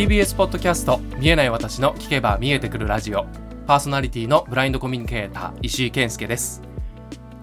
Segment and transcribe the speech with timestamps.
[0.00, 3.26] TBS ポッドキャスト見えない私の聞けば見えてくるラジオ
[3.66, 6.62] パーソナリティのブラインドコミュニケーター石井健介です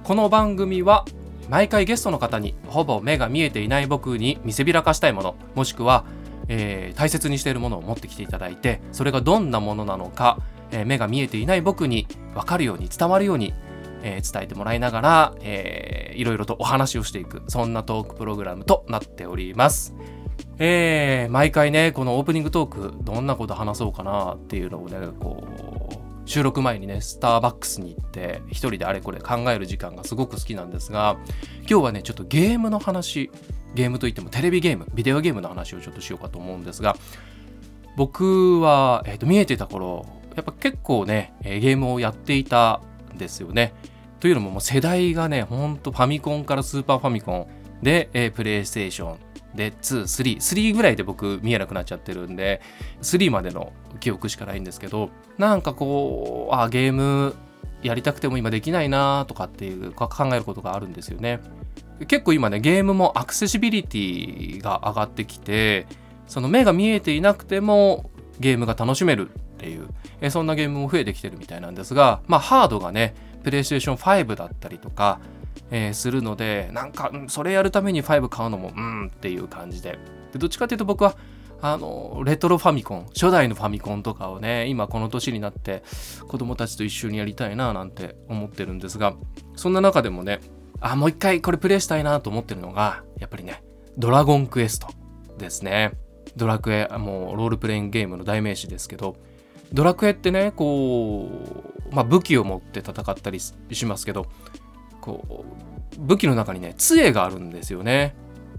[0.04, 1.06] この番組は
[1.50, 6.04] 毎回ゲストの方にほぼ目が見えていない僕に見せびらかしたいものもしくは、
[6.48, 10.40] えー大切にしているものを持ってきていただいてそれがどんなものなのか、
[10.72, 13.54] えー目が見えていない僕に分かるように伝わるように、
[14.02, 19.94] えー伝えてもらいながら、えーいろいろとお話をしていくそんなトークプログラムとなっております。
[20.60, 25.48] えー毎回ねこのオープニングトークどんなこと話そうかなっていうのをねこ
[25.94, 31.18] う収録前にねスターバックスに行って一人であれこれ考える時間がすごく好きなんですが
[31.70, 33.30] 今日はねちょっとゲームの話
[33.76, 36.96] ゲームといってもテレビゲームビデオゲームの話をちょっとしようかと思うんですが
[37.96, 42.82] 僕は、えーと見えてた頃やっぱ結構ねゲームをやっていた
[43.14, 43.74] んですよね。
[44.20, 47.48] というのももう世代がねほんとファミコンからスーパーファミコン
[47.84, 49.18] で、えープレイステーション
[49.58, 52.62] で2、3、3ぐらいで僕見えなくなっちゃってるんで、
[53.02, 57.36] 3までの記憶しかないんですけど、なんかこう、あ、ゲーム
[57.82, 61.42] やりたくても今できないなとかっていうか考えることがあるんですよね。
[62.08, 65.88] 結構今ね、ゲームもアクセシビリティが上がってきて、
[66.28, 69.88] その目が見えていなくてもゲームが楽しめるっていう、
[70.22, 75.20] えそんなゲームも増えてきてるみたいなんですが、まあハードがね、プレイステーション5だったりとか、
[75.72, 80.00] えーするのでなんかそれやるために5買うのもうんっていう感じで。
[80.34, 81.16] でどっちかっていうと僕は
[81.62, 85.84] あのレトロファミコン初代のファミコンとかをね今この年になって
[86.28, 89.16] 子供たちと一緒にやりたいななんて思ってるんですが
[89.56, 90.40] そんな中でもね
[90.80, 93.64] あもう一回これプレイしたいなと思ってるのがやっぱりね
[93.98, 94.88] ドラゴンクエスト
[95.38, 95.94] ですね。
[96.36, 99.16] ドラクエもうロールプレイングゲームの代名詞ですけど
[99.74, 101.30] ドラクエってねこ
[101.92, 104.28] う、まあ、武器を持って戦ったりしますけど
[105.08, 105.46] こ
[105.98, 108.14] う武器の中にね杖があるんですよね。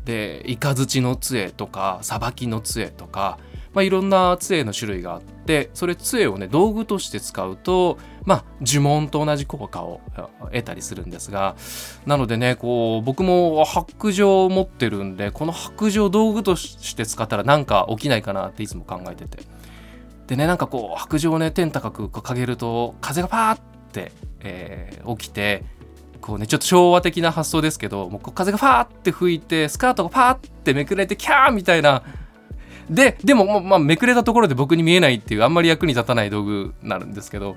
[0.06, 3.38] で雷の杖とかさばきの杖とか、
[3.74, 10.00] まあ、いろんな杖の種類があってそれ杖をね道具として使うとまあ呪文と同じ効果を
[10.44, 11.56] 得たりするんですが
[12.06, 19.42] なのでねこう僕も白状を持ってるんでこの白状を道具として使ったらなんか起きないかなっていつも考えてて
[20.26, 23.60] でねなんかこう白状をね天高く掲げると風がパーっ
[23.92, 25.64] て、えー起きて
[26.20, 32.02] こうねちょっと昭和的な発想ですけどもう風がファーって吹いてスカートがパーってめくれてキャーみたいな。
[32.90, 37.56] ででもまあめくれたところで僕に見えないっていうあんまり役に立たない道具になるんですけど。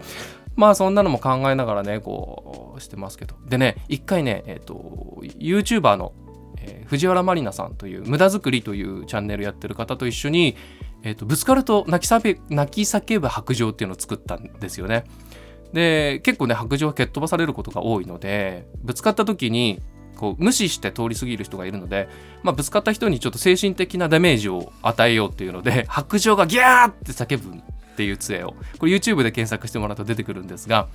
[0.57, 3.35] まあそんなのも考えながらねこうしてますけど。
[3.47, 6.13] でね一回ねえっ、と YouTuber の、
[6.57, 10.57] えー藤原まりなさんという無駄作りというチャンネルやってる方と一緒に、
[11.03, 12.35] えー、とぶつかると泣き泣
[12.69, 15.05] き叫ぶ白状っていうのを作ったんですよね。
[15.73, 19.81] で結構ね白状は蹴っ飛ばされることが多いのでぶつかった時に
[20.15, 22.09] こう無視して通り過ぎる人がいるので、
[22.43, 27.61] まあ、ぶつかった人にちょっと精神的なダメージを与えようっていうので 白状がギャーって叫ぶっ
[27.95, 30.87] ていう杖をこれ YouTube で検索してもらうと出てくるんですが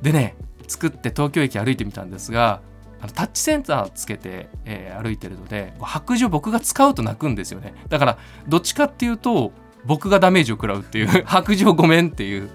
[0.00, 0.34] でね
[0.66, 2.60] 作って東京駅歩いてみたんですが
[3.00, 7.74] あのタッチセンサーつけて、えー歩いてるので白状僕が使うと泣くんですよね。
[7.88, 9.52] だからどっちかっていうと
[9.84, 12.48] 僕がダメージを食らうっていう 白状ごめんっていう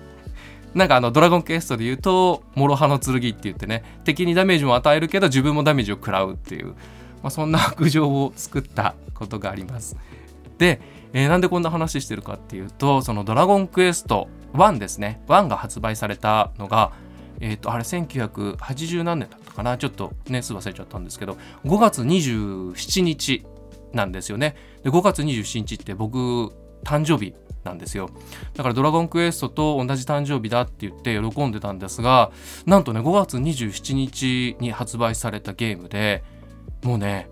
[0.77, 6.73] なんかあのドラゴンクエストで言うと諸刃の剣って言ってね敵にダメージも与えるけど自分もダメージを食らうっていう、ま
[7.23, 9.97] あ、そんな白状を作ったことがあります。
[10.59, 10.79] で、
[11.13, 15.19] えーなんでこんな話してるかっていうとそのドラゴンクエスト1ですね。
[15.27, 16.91] 1が発売されたのが
[17.39, 19.79] えっ、とあれ1980何年だったかな？
[19.79, 23.43] ちょっと年数忘れちゃったんですけど5月27日
[23.93, 24.55] なんですよね。
[24.83, 27.33] で5月27日って僕誕生日
[27.67, 28.09] なんですよ。
[28.55, 32.31] だから「ドラゴンクエスト」と同じ誕生日だって言って喜んでたんですが
[32.65, 36.23] なんとね5月27日に発売されたゲームで
[36.83, 37.29] もうね、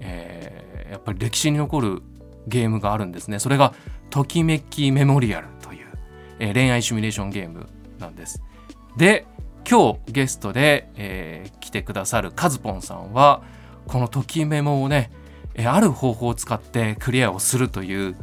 [0.00, 2.02] えーやっぱり歴史に残る
[2.46, 3.38] ゲームがあるんですね。
[3.38, 3.74] それが
[4.08, 5.86] 「ときめきメモリアル」という、
[6.38, 7.66] えー恋愛シミュレーションゲーム
[7.98, 8.42] なんです。
[8.96, 9.26] で
[9.68, 13.42] 今日ゲストで、えー来てくださるカズポンさんは
[13.86, 15.10] この「ときメモ」をね、
[15.66, 18.16] ある方法を使ってクリアをするという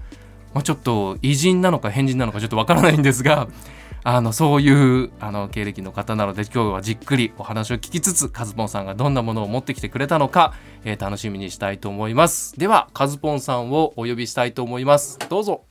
[0.56, 3.50] まあ、ちょっと偉人なのか変人なのかちょっとわからないんですが
[4.07, 10.54] あのそういうあの経歴の方なので今日はじっくりお話を聞きつつカズポンさんがどんなものを持ってきてくれたのか、
[10.86, 15.62] えー楽しみにしたいと思いますではカズポンさんをお呼びしたいと思いますどうぞ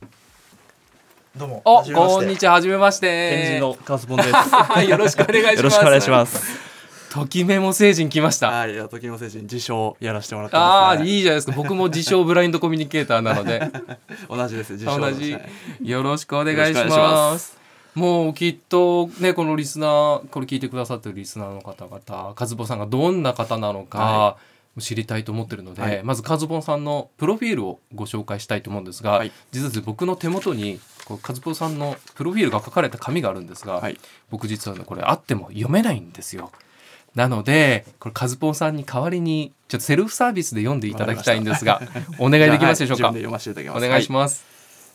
[1.35, 1.61] どうも。
[1.65, 4.23] おこんにちははじめまして天神のカズポンで
[4.77, 4.89] す。
[4.89, 6.74] よろしくお願いしますよろしくお願いします。
[7.15, 8.49] ときメモ星人来ました。
[8.49, 11.03] はい、いや時の精神自称やらせてもらってあます、ね。
[11.03, 11.19] あい。
[11.19, 11.53] いじゃないですか。
[11.53, 13.71] 僕も自称ブラインドコミュニケーターなので。
[14.29, 14.73] 同じです。
[14.73, 15.33] 自称同じ。
[15.33, 15.39] は
[15.81, 15.89] い。
[15.89, 17.57] よろしくお願いしまます。
[17.93, 24.37] もうきっとねこのリスナーこれ聞いてくださってるリスナーの方々和保さんがどんな方なのか、は
[24.81, 26.03] 知りたいと思ってるので、はい。
[26.03, 29.31] まずカズボンさんのプロフィールをご紹介したいと思うんですが、はい。
[29.51, 33.97] 実は僕の手元にこうカズボンさんのプロフィールが書かれた紙があるんですが、はい。
[34.29, 36.51] 僕実はねこれあっても読めないんですよ。
[37.15, 41.81] なのでこれカズポンさんに代わりにちょっとセルフサービスで読んでいただきたいんですが
[42.19, 43.31] お願いできますでしょうか、はいお
[43.79, 44.45] 願いします、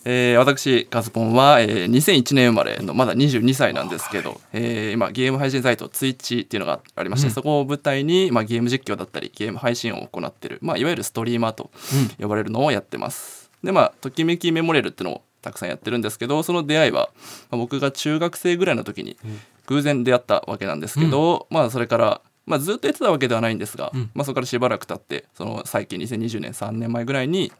[0.04, 7.32] えー私カズポンは、えー2001年生まれのまだ22歳なんですけど、えー今ゲーム配信サイト Twitch っていうのがありまして、うん。
[7.34, 11.70] そこを舞台に、まあ、ゲーム実況だったりゲーム配信を行ってる、まあ、いわゆるストリーマーと
[12.18, 13.50] 呼ばれるのをやってます。
[13.62, 17.10] でまあときめきメモレルっていうのをたくさんやってるんですけどその出会いは、
[17.50, 19.40] まあ僕が中学生ぐらいの時にうん
[19.70, 24.10] 偶然出会ったわけなんですけど、まあそれから、まあ、ずっとやってたわけではないんですが、うん。
[24.12, 27.52] まあ、そこからしばらく経ってその最近2020年3年前ぐらいに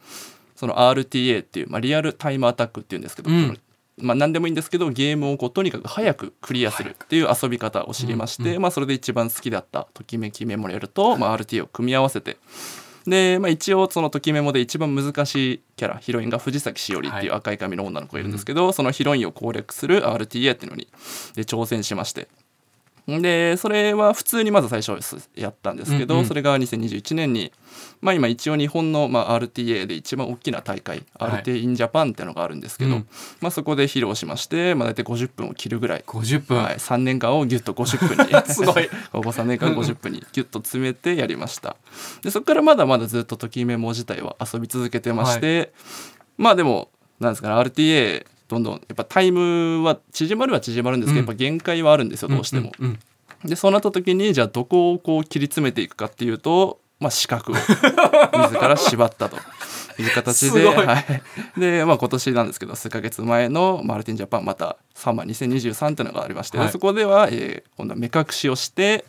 [0.55, 3.57] その RTA っていう、まあ、リアルタイムアタックっていうんですけど、うん。
[3.97, 8.55] まあ、何でもいいんですけどゲームをこうとにかく早くクリアするっていう遊び方を知りまして、うん。
[8.57, 12.37] うまあ、それで一番好きだった「ときめきメモリアルと」まあ、RTA を組み合わせて
[13.05, 20.87] で、まあ、一応その「ときメモ」で一番難しいキャラヒロインが藤崎しおりっていう赤い髪の女の子がいるんですけど、そのヒロインを攻略する RTA っていうのに
[21.35, 22.27] で挑戦しまして
[23.07, 24.97] でそれは普通にまず最初
[25.35, 26.25] やったんですけど、うんうん。
[26.27, 27.51] それが2021年に、
[27.99, 31.31] まあ、今一応日本の、まあ、RTA で一番大きな大会、はい。
[31.43, 33.07] RTA in Japan っていうのがあるんですけど、うん。
[33.41, 38.45] まあ、そこで披露しまして、まあ、大体50分を切るぐらい、50分、はい、3年間をギュッと50分に。
[38.53, 38.89] すごい。
[39.11, 41.75] ここ3年間50分にギュッと詰めてやりました。
[42.21, 45.73] でそこからまだまだずっとときメモ自体は遊び続けてまして、
[46.37, 46.89] まあでも
[47.19, 51.27] なんですかね RTA どんどんやっぱタイムは縮まるは縮まるんですけど、うん。
[51.27, 52.73] やっぱ限界はあるんですよどうしても、
[53.45, 57.55] でそうなった時にじゃあどこをこう切り詰めていくかっていうと、まあ、視覚を
[58.43, 59.37] 自ら縛ったと
[60.01, 66.69] いう形ではい、で、まあ、今年なんですけど数ヶ月前のマルティンジャパンまたサンマ2023っていうのがありまして、はい。
[66.69, 69.05] そこでは、えー今度は目隠しをして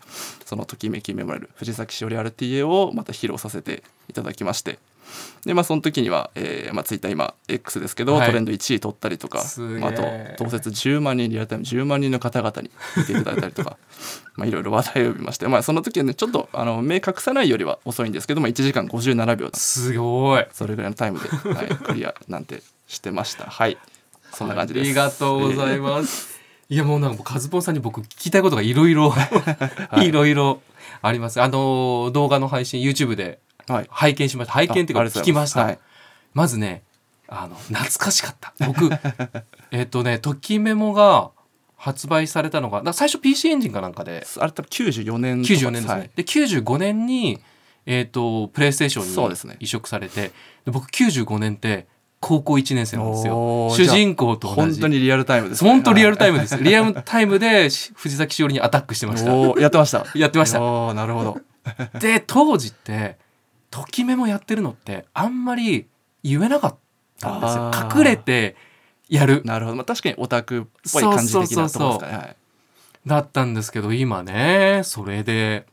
[0.46, 4.78] そのときめきメモれる藤崎しおり RTA をまた披露させていただきまして
[5.44, 8.26] でまあその時には、えーまあ、ツイッター今 X ですけど、はい。
[8.26, 9.42] トレンド1位取ったりとか、
[9.80, 10.02] まあ、あと
[10.44, 13.76] 同説10万人リアルタイム10万人の方々に見ていただいたりとか
[14.36, 20.46] まあいろいろ話題を呼びまして、まあ、その時はねちょっとあの目隠さないよりは遅いんですけど、まあ、1時間57秒だすごい。
[20.52, 23.44] それぐらいのタイムで、はい、クリアなんてしてました。
[23.44, 23.78] はい。
[24.32, 24.84] そんな感じです。
[24.84, 26.40] ありがとうございます。
[26.68, 29.12] いやもうなんかカズポンさんに僕聞きたいことがいろいろ
[30.00, 30.10] い。
[30.10, 30.62] ろいろ
[31.02, 31.40] あります。
[31.42, 34.54] あの動画の配信 YouTube ではい拝見しました。
[34.54, 35.64] 拝見っていうかあありがとうござい聞きました。
[35.64, 35.78] はい
[36.34, 36.82] まずね
[37.28, 38.52] あの懐かしかった。
[38.66, 38.90] 僕
[39.70, 41.30] えっとねときメモが
[41.76, 45.94] 発売されたのが最初 PC エンジンかなんかであれ多分94年とか94年ですね。
[45.94, 47.40] はいで95年に
[47.84, 50.30] えっ、とプレイステーションそうですねに移植されて、
[50.64, 51.88] で僕95年って
[52.20, 53.70] 高校1年生なんですよお。
[53.72, 54.60] ー主人公と同じ。
[54.60, 56.56] 本当にリアルタイムですね本当リアルタイムムです。
[56.62, 59.34] リアルタイムでし藤崎しおりにアタックしてました。
[59.34, 60.62] おーやってました やってました。
[60.62, 61.40] おーなるほど
[61.98, 63.18] で当時って
[63.72, 65.86] ときめもやってるのってあんまり
[66.22, 66.76] 言えなかっ
[67.18, 67.70] たんですよ。
[67.96, 68.54] 隠れて
[69.08, 69.42] やる。
[69.44, 72.06] なるほど、まあ、確かにオタクっぽい感じ的なところですか。
[72.06, 72.36] ねはい。
[73.06, 75.66] だったんですけど今ねそれで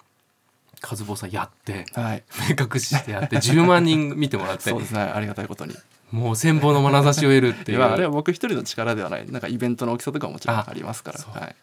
[0.81, 4.69] 和坊さんやってはい、目隠ししてやって10万人見てもらって。
[4.69, 5.01] そうですね。
[5.01, 5.75] ありがたいことに。
[6.11, 7.79] もう千本の眼差しを得るっていう。
[7.79, 9.29] いやあれは僕一人の力ではない。
[9.29, 11.19] なんかイベントの大きさとかももちろんあありますから。
[11.19, 11.55] そはい。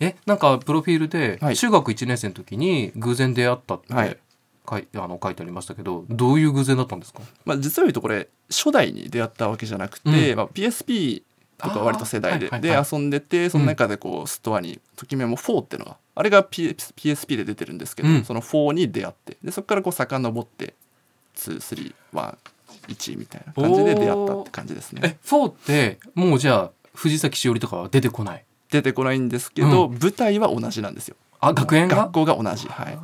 [0.00, 1.56] えなんかプロフィールではい。
[1.56, 4.18] 中学1年生の時に偶然出会ったってはい
[4.68, 7.20] 書い,、あの書いてありましたけどどういう偶然だったんですか？
[7.44, 10.36] まあ、実を言うとこれ初代に出会ったわけじゃなくて、うん。
[10.36, 11.22] まあ、PSP
[11.58, 18.24] とか割と世代で,、で遊んでてその中でこうストアに「ときめも4」っていうのがあれが P PSP で出てるんですけど、うん。
[18.24, 20.74] その4に出会ってでそこからこう遡って
[21.36, 25.00] 231みたいな感じで出会ったって感じですね。
[25.04, 28.44] え4ってもうじゃあ藤崎しおりとかは出てこない？
[28.70, 31.16] 出てこないんですけど、舞台は同じなんですよ。
[31.40, 31.96] あ学園が？
[31.96, 32.98] 学校が同じ、はい、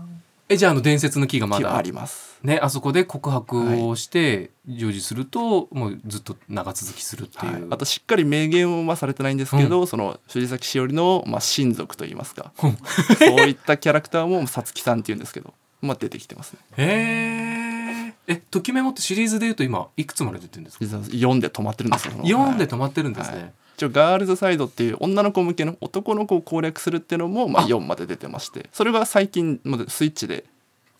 [0.48, 2.38] えじゃああの伝説の木がまだあります。
[2.42, 12.76] ねあそこで告白をして成就すると、もうずっと長続きするっていう、はい、あとしっかり明言はされてないんですけど、その藤崎しおりの、まあ、親族といいますか、うん。
[13.16, 15.52] そういったキャラクターもさつきさんっていうんですけど、
[15.82, 16.58] まあ、出てきてますね。
[16.76, 20.84] へええときメモってシリーズでいうと今いくつまで出てるんですか？
[20.84, 22.12] 実は読んで止まってるんですよ。
[22.12, 27.66] その読んではい止まってるんですね、はい一応ガールズサイドっていう女の子向けの男の子を攻略するっていうのも、まあ、あ。
[27.68, 30.44] 4まで出てましてそれが最近までスイッチで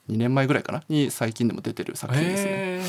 [0.09, 0.85] 2年前ぐらいかな？
[0.89, 2.81] に最近でも出てる作品ですね。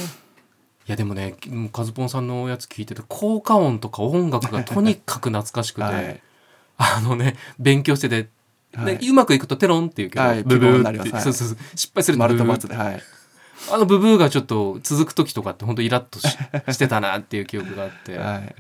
[0.88, 1.36] いやでもね
[1.74, 6.22] カズポンさんのやつ聞いてて効果音とか音楽が とにかく懐かしくて、はい。
[6.78, 8.30] あのね勉強してて、
[8.76, 8.98] はい。
[9.00, 11.14] でうまくいくとテロンっていうけど、はいブブーって、なります。
[11.14, 11.24] はい。
[11.24, 13.04] そうそうそう失敗するとブブー×で、はい、
[13.72, 18.56] あのブブーがちょっと続く時とかって本当イラッとししてたなっていう記憶があって、はい、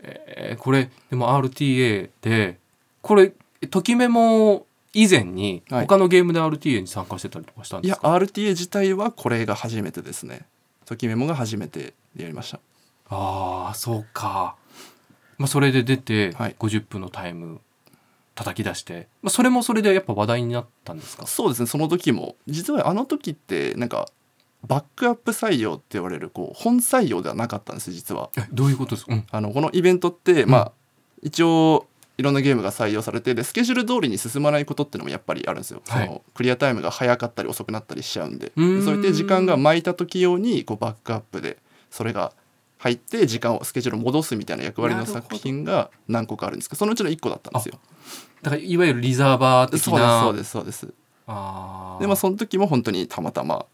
[0.00, 2.58] えーこれでも RTA で
[3.02, 3.32] これ
[3.70, 5.86] ときメモ以前にはい。
[5.86, 10.46] 他のゲームで RTA に参加してたりとかしたんいやですか、RTA 自体はこれが初めてですね。
[10.84, 12.60] ときメモが初めてでやりました。
[13.08, 14.56] ああそうか、
[15.38, 16.56] まあ、それで出てはい。
[16.58, 17.60] 50分のタイム
[18.34, 21.26] 叩き出して、まあ、それもそれでやっぱ話題になったんですか？
[21.26, 21.66] そうですね。
[21.66, 24.08] その時も実はあの時ってなんか
[24.66, 28.30] バックアップ採用って言われるこう本採用ではなかったんです実は。
[28.36, 29.26] えどういうことですか、うん。
[29.30, 30.50] あのこのイベントって、うん。
[30.50, 30.72] まあ
[31.22, 31.86] 一応
[32.18, 36.06] いろんなゲームが採用されてでスケジュール通りに進まないことっていうのもやっぱりあるんですよ、はい。
[36.06, 38.52] そのクリアタイムが早かったり遅くなったりしちゃうんで。
[38.56, 41.58] そうやって時間が巻いた時用にこうバックアップで
[41.90, 42.32] それが
[42.78, 47.78] 入って時間をスケジュールを戻すみたいな役割の作品が何個かあるんですけどそのうちの1個だったんですよ。
[48.42, 50.94] だからいわゆるリザーバー的そうですなそうですそうです。
[51.26, 53.66] あーでまあその時も本当にたまたま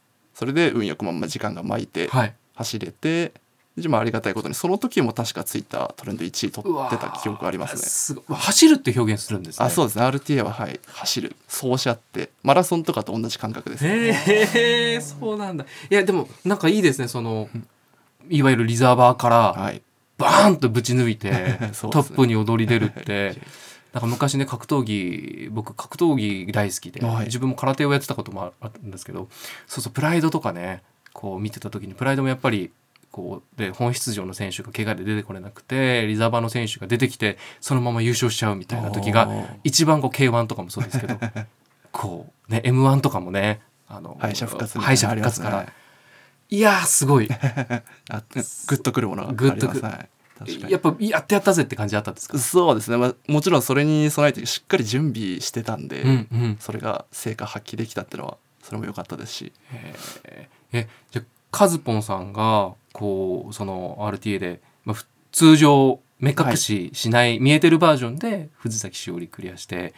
[0.42, 2.34] それで運よくまんま時間が巻いてはい。
[2.56, 3.32] 走れて、
[3.76, 7.82] でまあありがたいことにその時も確かツイッタートレンド1位取ってた記憶ありますね。
[7.82, 8.36] すごい。
[8.36, 9.64] 走るって表現するんですね。
[9.64, 10.04] あそうですね。
[10.04, 10.80] RTA ははい。
[10.88, 11.36] 走る。
[11.46, 14.14] 走者ってマラソンとかと同じ感覚です、ね。
[14.14, 15.64] へえそうなんだ。
[15.88, 17.06] いやでもなんかいいですね。
[17.06, 17.48] その
[18.28, 19.80] いわゆるリザーバーからはい。
[20.18, 21.70] バーンとぶち抜いて ね。
[21.72, 23.36] トップに躍り出るって
[23.92, 27.26] なんか昔ね格闘技僕格闘技大好きで、はい。
[27.26, 29.28] 自分も空手をやってたこともあるんですけど
[29.66, 30.82] そうそうプライドとかね
[31.12, 32.70] こう見てた時にプライドもやっぱり
[33.10, 39.28] こうで本出場の選手が怪我で出てこれなくてリザーバーの選手が出てきてそのまま優勝しちゃうみたいな時が
[39.62, 41.18] 一番こう K1 とかもそうですけど
[41.92, 45.66] こうね M1 とかもねあの敗者復活敗者復活から、
[46.48, 47.28] いやーすごい。
[48.08, 49.82] あグッとくるものがありグッとくる
[50.68, 52.38] やっぱやってやったぜって感じだったんですか？
[52.38, 56.56] そうですね、まあ、もちろんそれに備えてしっかり準備してたんで、うんうん。
[56.58, 59.52] それが成果発揮できたっていうのはそれも良かったですし。
[60.72, 69.92] えじゃあカズポンさんがこうその RTA で、まあ、ふ通常目隠ししない、見えてるバージョンで藤崎しおりクリアして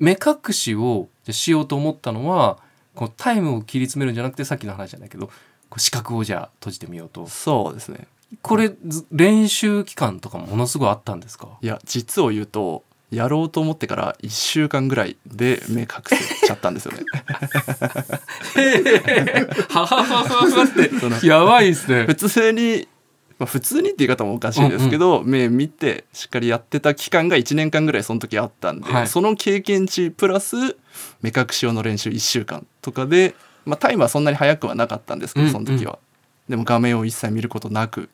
[0.00, 2.58] 目隠しをしようと思ったのは
[2.94, 5.30] こうタイムを切り詰めるんじゃなくてさっきの話じゃないけど
[5.76, 7.26] 視覚をじゃあ閉じてみようと。
[7.26, 8.08] そうですね
[8.42, 11.48] これず練習期間とかもものすごいあったんですか？
[11.62, 16.16] いや実を言うとやろうと思ってから1週間ぐらいで目隠せ
[16.46, 17.04] ちゃったんですよね。
[19.68, 20.90] ははははって。
[21.00, 22.04] そのやばいですね。
[22.06, 22.86] 普通に、
[23.38, 29.06] まあ、普通にって言い方もおかしいですけど、目見てしっかりやってた期間が1年間ぐらいその時あったんで、はい。
[29.08, 30.56] その経験値プラス
[31.22, 35.52] 目隠し用の練習1週間とかで、まあ、タイムはそんなに速くはなかったんですけどうん。
[35.52, 35.98] その時は、
[36.48, 38.10] でも画面を一切見ることなく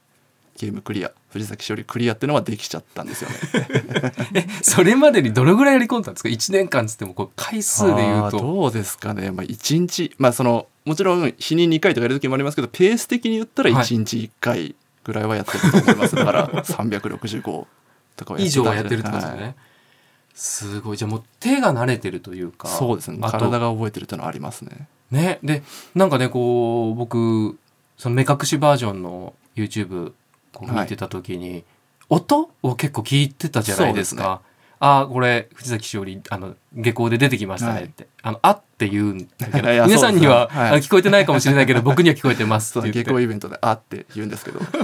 [0.57, 4.47] ゲームクリア藤崎しおりクリアっていうのはできちゃったんですよね。
[4.63, 8.39] それまでにどれぐらいやり込んだんですか？1年間つってもこう回数で言うと。
[8.39, 13.85] どうですかね、まあ、1日まあそのもちろん日に2回とかやる時もありますけどペース的に言ったらはい。
[13.85, 17.67] 1日1回ぐらいはやってると思います、だから365
[18.17, 19.55] とかは以上はやんってるってことですよね、はい
[20.35, 20.97] すごい。
[20.97, 23.19] じゃあもう手が慣れてるというかそうですね。
[23.21, 24.89] 体が覚えてるっていうのはありますね。
[25.11, 25.39] ね。
[25.43, 25.63] で
[25.95, 27.57] なんかねこう僕
[27.97, 30.13] その目隠しバージョンの YouTube
[30.55, 31.65] こう見てた時に、
[32.09, 34.41] 音を結構聞いてたじゃないですか。
[34.81, 40.81] ああこれ藤崎しおりあの下校で出てきましたねって、あのあって言うんだけど 皆さんには、はい。
[40.81, 44.67] 聞こえてないかもしれないけど僕には聞こえてますって下校イベントで「あ」って言うんですけど、は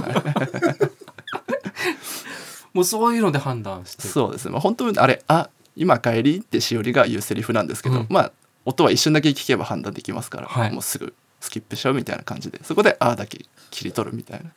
[2.73, 4.07] いもうそういうので判断して。
[4.07, 8.07] そうですね、まあ、本当にあれ「あ今帰り」ってしおりが言うセリフなんですけど、うん。
[8.09, 8.31] まあ
[8.65, 10.71] 音は一瞬だけ聞けば判断できますから、はい。
[10.71, 14.49] もうすぐスキップしちゃうみたいな感じでそこで「あ」だけ切り取るみたいな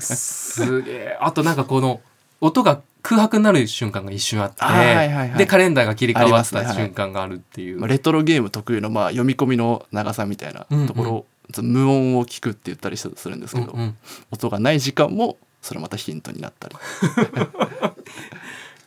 [0.00, 1.18] すげえ。
[1.20, 2.00] あとなんかこの
[2.40, 5.38] 音が空白になる瞬間が一瞬あって、はいはいはい。
[5.38, 11.26] でカレンダーが切り替わった瞬間があるっていう、まあ、レトロゲーム特有のまあ読み込みの長さみたいなところを、
[11.62, 13.96] 無音を聞くって言ったりするんですけど、うんうん。
[14.30, 16.76] 音がない時間もそれまたヒントになったり。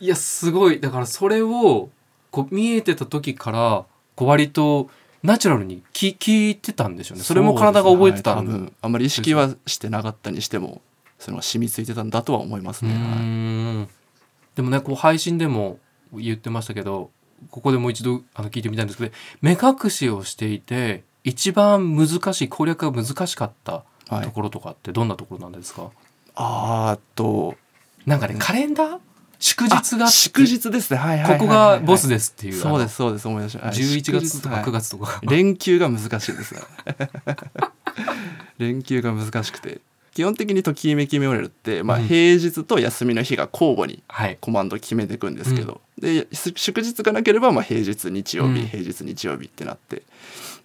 [0.00, 0.80] いやすごい。
[0.80, 1.90] だからそれを
[2.30, 4.90] こう見えてた時からこう割と
[5.22, 7.24] ナチュラルに聞聞いてたんでしょうね。
[7.24, 10.80] それも体が覚えてたねはい多分あんまり意識はしてなかったにしても
[11.18, 13.88] その染みついてたんだとは思いますね、はいん。
[14.54, 15.78] でもねこう配信でも
[16.12, 17.10] 言ってましたけど
[17.50, 24.24] ここでもう一度あの聞いてみたいんですけど目隠しをしていて一番難しい攻略が難しかったはい。
[24.24, 25.90] ところとかってどんなところなんですか、
[26.36, 27.56] あーっと
[28.06, 28.98] なんかねカレンダー
[29.38, 30.98] 祝日が祝日ですね。
[30.98, 34.72] はいはいはいはいここがボスですっていうそうですそうです思い出しました11月とか9はい。
[34.72, 36.60] 月とか、連休が難しいですね。
[38.58, 39.80] 連休が難しくて
[40.16, 42.06] 基本的にときめきメモリアルって、まあ、うん。
[42.06, 44.38] 平日と休みの日が交互にはい。
[44.40, 48.66] コマンド決めていくんですけど、です祝日がなければまあ平日日曜日、うん。
[48.66, 50.04] 平日日曜日ってなって。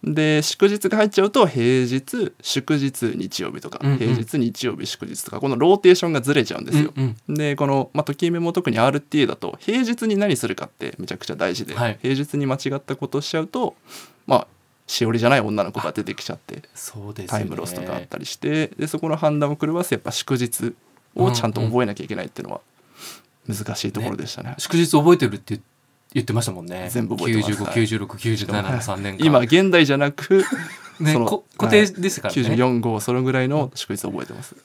[0.05, 3.97] で祝日が入っちゃうと平日祝日日曜日とか、うんうん。
[3.97, 6.93] 平日日曜日祝日とかこのローテーションがずれちゃうんですよ。
[6.95, 7.35] うんうん。
[7.35, 11.99] でこの、まあ、ときめも特に RTA だと平日に何するかってめちゃくちゃ大事で、はい。
[12.01, 13.75] 平日に間違ったことをしちゃうと
[14.25, 14.47] まあ
[14.91, 17.39] しおりじゃない女の子が出てきちゃってそうですよね。
[17.39, 20.73] タイムロスとかあったりしてでそこの判断を狂わせやっぱ祝日
[21.15, 22.61] をちゃんと覚えなきゃいけないっていうのは
[23.47, 24.55] 難しいところでしたね。
[24.57, 25.63] 祝日覚えてるって言
[26.13, 26.89] 言ってましたもんね。
[26.91, 29.25] 全部覚えてますはい959697の3年間。
[29.25, 30.43] 今現代じゃなく
[30.99, 34.55] ねこ固定ですからね、945そのぐらいの祝日を覚えてます。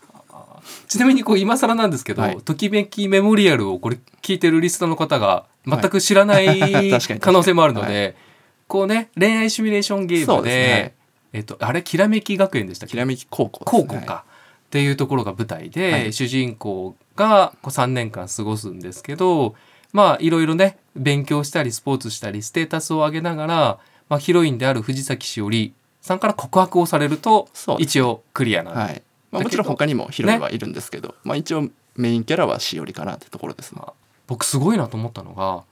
[0.88, 2.37] ちなみにこう今更なんですけど、はい。
[2.38, 6.90] ときめきメモリアルをこれ聞いてるリスナーの方が全く知らない、
[7.21, 8.25] 可能性もあるので、は
[8.68, 10.50] こうね恋愛シミュレーションゲームで。
[10.50, 10.94] ね。
[11.32, 12.92] えっとあれきらめき学園でしたっけ？
[12.92, 13.87] きらめき高校ですね。
[13.88, 14.25] 高校か、
[14.66, 16.12] っていうところが舞台で、はい。
[16.12, 19.54] 主人公がこう3年間過ごすんですけど
[19.92, 29.02] まあいろいろね勉強したりスポーツしたりステータスを上げながら、まあ、ヒロインである藤崎しおりさんから告白をされると一応クリアなんではい。
[29.30, 33.80] まあ、もちろん他にもヒロインはいるんですけど、まあ、一応メインキャラはしおりかなってところですね。
[34.26, 35.64] 僕すごいなと思ったのが、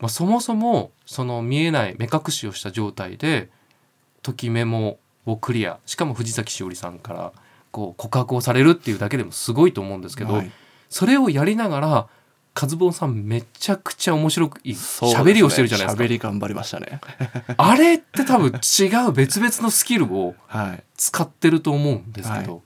[0.00, 3.48] まあ、そもそもその見えない目隠しをした状態で
[4.22, 5.78] ときメモをクリア。
[5.86, 7.32] しかも藤崎しおりさんから
[7.70, 10.50] こう告白をされるっていうだけでもすごいと思うんですけど、はい。
[10.88, 12.08] それをやりながら
[12.52, 15.30] カズボンさんめちゃくちゃ面白くいいそうですね。
[15.30, 16.02] 喋りをしてるじゃないですか。
[16.02, 17.00] 喋り頑張りましたね。
[17.56, 20.82] あれって多分違う別々のスキルをはい。
[20.96, 22.60] 使ってると思うんですけど、は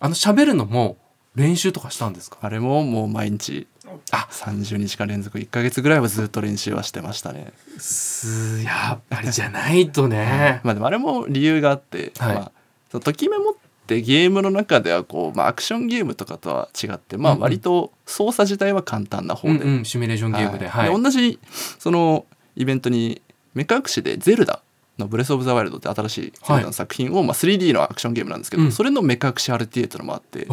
[0.00, 0.96] あの喋るのも
[1.34, 2.38] 練習とかしたんですか？
[2.42, 3.66] あれももう毎日
[4.10, 7.52] あ30日間連続1ヶ月ぐらいはずっと練習はしてましたね。
[7.78, 10.60] すやっぱりじゃないとね。
[10.64, 12.34] まあでもあれも理由があって、はい。
[12.34, 12.52] まあ、
[12.90, 13.54] そのときメモっ
[13.86, 20.90] てゲームの中ではこう、まあ、アクションゲームとかとは違って、まあ、割と操作自体は簡単な方で,、うんうん、シミュレーションゲームで、はい。
[20.90, 21.38] で同じ
[21.78, 23.20] そのイベントに
[23.54, 24.60] 目隠しで「ゼルダ」
[24.98, 28.72] の「ブレス・オブ・ザ・ワイルド」って新しいゼルダの作品を、まあ、3D のアクションゲームなんですけど、うん。
[28.72, 30.46] それの目隠し RTA っていうのもあって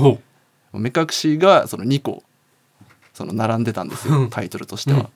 [0.74, 2.24] お目隠しがその2個
[3.22, 4.22] その並んでたんですうん。
[4.24, 5.00] よタイトルとしては。
[5.00, 5.08] うん。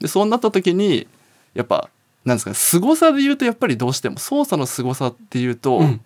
[0.00, 1.06] でそうなった時に
[1.54, 1.88] やっぱ
[2.24, 6.00] なんですかね凄さで言うとやっぱりどうしても操作の凄さっていうと、うん。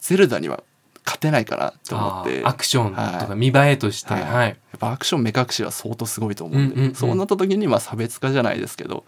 [0.00, 0.62] ゼルダには
[1.06, 2.42] 勝てないかなと思って。
[2.44, 3.38] アクションとかはい。
[3.38, 4.48] 見栄えとして、ははい。
[4.48, 6.94] いやっぱアクション目隠しは相当すごいと思うんで、うんうんうん。
[6.94, 9.04] そうなった時にまあ差別化じゃないですけど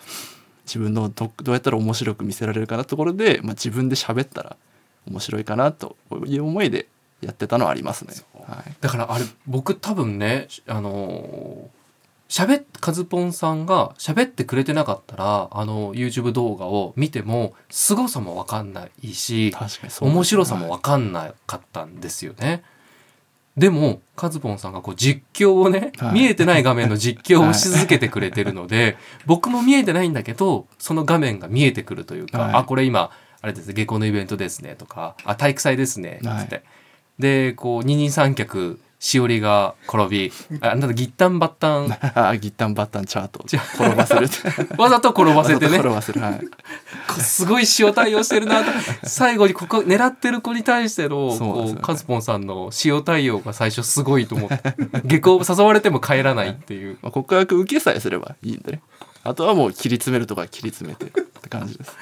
[0.64, 4.56] 自分のどどうやったら面白く見せられるかなところで、まあ、自分で喋ったら
[5.08, 6.86] 面白いかなという思いで
[7.20, 8.14] やってたのはありますね。
[8.46, 11.76] はいだからあれ僕多分ねあのー
[12.28, 22.62] 喋っカズポンさんが喋ってくれてなかったらあの YouTube 動画を見ても凄さも分かんないし確かにそう面白さもはい分かんなかったんですよね。
[23.56, 26.12] でもカズポンさんがこう実況をね、はい。
[26.12, 32.54] 見えてない画面の実況をし続けてくれてるので、僕も見えてないんだけどその画面が見えてくるというか、はい。
[32.54, 33.10] あこれ今
[33.40, 36.62] あれですね下校のイベントですねとかあ体育祭ですねつって、は
[37.18, 41.96] でこう二人三脚しおりが転びあなんだギッタンバッタン。
[42.16, 43.44] あ ギッタンバッタンチャート。
[43.46, 44.28] じゃ転ばせる。
[44.76, 45.76] わざと転ばせてね。
[45.78, 46.20] 転ばせる。
[46.20, 46.40] はい。
[47.06, 48.72] こすごい塩対応してるなと。
[49.04, 51.72] 最後にここ狙ってる子に対してのこそうね。
[51.74, 54.74] うカズポンさんの塩対応が最初すごいと思って。
[55.04, 56.98] 下校誘われても帰らないっていう。
[57.00, 58.80] まあ、告白受けさえすればいいんでね。
[59.22, 61.08] あとはもう切り詰めるとか切り詰めてっ
[61.42, 61.92] て感じです。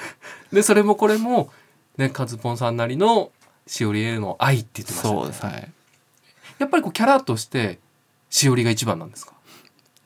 [0.51, 1.51] でそれもこれも
[1.97, 3.29] ねカズポンさんなりの
[3.67, 5.19] しおりへの愛って言ってましたよね。
[5.21, 5.71] そうですはい
[6.59, 7.79] やっぱりこうキャラとして
[8.29, 9.33] しおりが一番なんですか？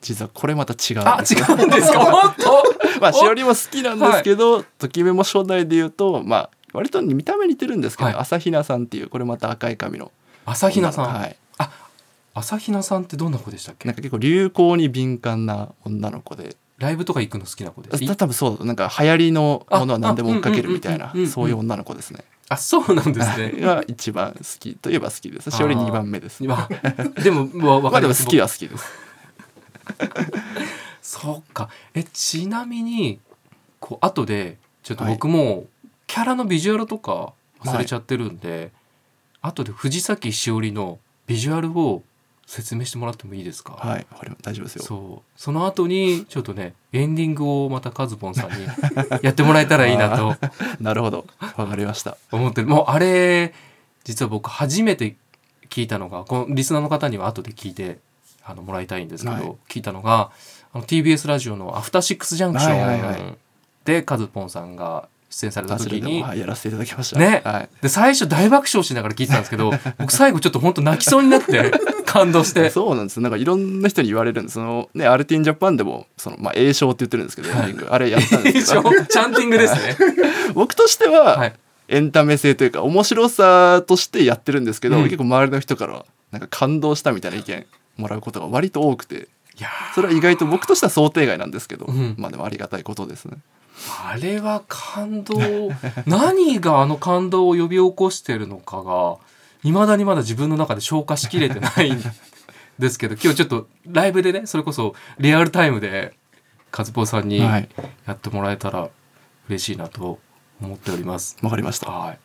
[0.00, 1.44] 実はこれまた違うんあですよ。
[1.48, 1.98] 違うんですか？
[2.04, 3.00] 本当？
[3.00, 8.16] まあしおりも好きなんですけど、ときめも初代で言うとまあ割と見た目似てるんですけど、はい。
[8.16, 10.10] 朝比奈さんっていうこれまた赤い髪の。
[10.46, 11.36] 朝比奈さん、はい、
[12.34, 13.86] 朝比奈さんってどんな子でしたっけ？
[13.88, 16.56] なんか結構流行に敏感な女の子で。
[16.78, 23.52] ライブとか行くの好きな子でた多分そうなんか流行りのものは何でも追っかけるみたいなそういう女の子ですねあそうなんですね。
[23.60, 25.52] が一番好きといえば好きです。
[25.52, 26.42] しおり2番目です。
[26.42, 28.26] まあでもわわまかります。
[28.26, 28.84] あでも好きは好きです。
[31.00, 31.68] そうか。
[31.94, 33.20] えちなみに
[33.78, 35.66] こう後でちょっと僕も
[36.08, 38.72] キャラのビジュアルとか忘れちゃってるんで、
[39.42, 42.02] 後で藤崎しおりのビジュアルを
[42.50, 44.06] 説明してもらってもいいですか、はい
[44.42, 44.82] 大丈夫ですよ。
[44.82, 45.30] そう。
[45.40, 48.66] その後にちょっとねエンディングをまたカズポンさんに
[49.22, 50.34] やってもらえたらいいなと
[50.82, 51.26] なるほど。
[51.56, 52.16] わかりました。
[52.32, 52.66] 思ってる。
[52.66, 53.54] もうあれ
[54.02, 55.14] 実は僕初めて
[55.68, 58.00] 聞いたのがこのリスナーの方には後で聞いて
[58.44, 59.56] あのもらいたいんですけど、はい。
[59.68, 60.32] 聞いたのが
[60.72, 63.38] あの TBS ラジオの「アフターシックスジャンクション」
[63.86, 67.18] でカズポンさんが出演された時にはいやらせていただきました。
[67.18, 67.42] ね。
[67.44, 67.68] はい。
[67.80, 71.70] で最初大爆笑しながら聞いてたんですけど僕最後ちょっと本当泣きそうになって
[72.04, 72.68] 感動して。
[72.70, 74.54] そうなんですなんかいろんな人に言われるんです。
[74.54, 77.88] そのねアルティンジャパンでもそのまあ A 賞って言ってるんですけど、エンディング。
[77.90, 79.96] あれやったんですけどチャンティングですね。
[80.54, 81.52] 僕としては、はい。
[81.88, 85.04] エンタメ性というか面白さとしてやってるんですけど、うん。
[85.04, 87.66] 結構周りの人からはなんか感動したみたいな意見
[87.96, 89.28] もらうことが割と多くて。
[89.58, 92.14] いやそれは意外と僕としては想定外なんですけど、うん。
[92.16, 93.36] まあでもありがたいことですね。
[94.04, 95.38] あれは感動
[96.06, 99.16] 何があの感動を呼び起こしてるのかが
[99.62, 102.02] いまだにまだ自分の中で消化しきれてないん
[102.78, 106.14] ですけど 今日ちょっとライブでねそれこそリアルタイムで
[106.70, 107.68] カズポさんにはい
[108.06, 108.88] やってもらえたら
[109.48, 110.18] 嬉しいなと
[110.60, 111.36] 思っております。
[111.42, 111.90] わかりました。
[111.90, 112.18] はい、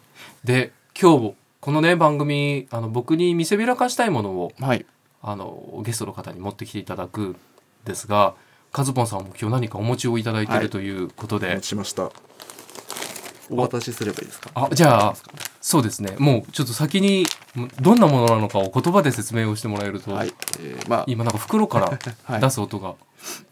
[0.44, 4.86] で今日このね番組あの僕に見せびらかしたいものをはい。
[5.28, 7.36] あのゲストの方に持ってきていただくん
[7.84, 8.36] ですが
[8.76, 10.64] カズポンさんも今日何かお持ちをいただいていはい。
[10.66, 12.12] るということで、しました。
[13.50, 13.56] お。
[13.56, 14.50] 渡しすればいいですか？
[14.54, 15.16] あじゃあ
[15.62, 16.14] そうですね。
[16.20, 17.26] もうちょっと先に
[17.80, 20.34] どんなものなのかを言葉で説明をしてもらえると、はい。
[20.60, 21.04] えーまあ。
[21.08, 21.86] 今なんか袋から
[22.26, 22.42] はい。
[22.42, 22.96] 出す音が、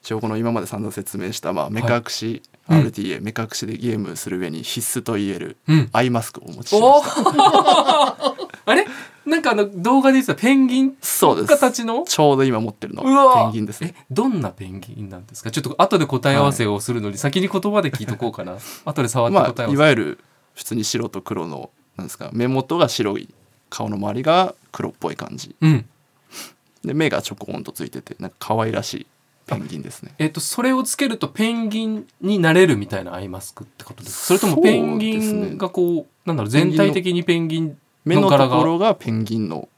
[0.02, 2.80] 一応この今まで散々説明したまあ目隠し、うん。
[2.82, 5.90] RTA 目隠しでゲームする上に必須と言えるうん。
[5.94, 8.34] アイマスクをお持ちしおました。
[8.66, 8.86] あれ？
[9.26, 11.48] なんかあの動画で言ってたペンギンそうです。
[11.48, 12.04] 形の？
[12.06, 13.04] ちょうど今持ってるの。
[13.04, 13.46] うわ。
[13.46, 13.82] ペンギンです
[14.12, 15.52] どんなペンギンなんですか？
[15.52, 18.58] ちょっと後で答え合わせをするのに先に言葉で聞いとこうかな。
[18.86, 20.20] 後で触ってまあ答え合わせ、いわゆる
[20.56, 22.30] 普通に白と黒のなんですか？
[22.34, 23.30] 目元が白い
[23.70, 25.56] 顔の周りが黒っぽい感じ。
[25.62, 25.86] うん。
[26.84, 29.08] で目がちょこんとついててなんか可愛らしい
[29.46, 30.14] ペンギンですね。
[30.20, 34.40] えっとそれをつけるとペンギンになれるみたいなアイマスクってことですか？
[34.40, 39.70] それともペンギンがこうなんだろう全体的にペンギン目のところがペンギンの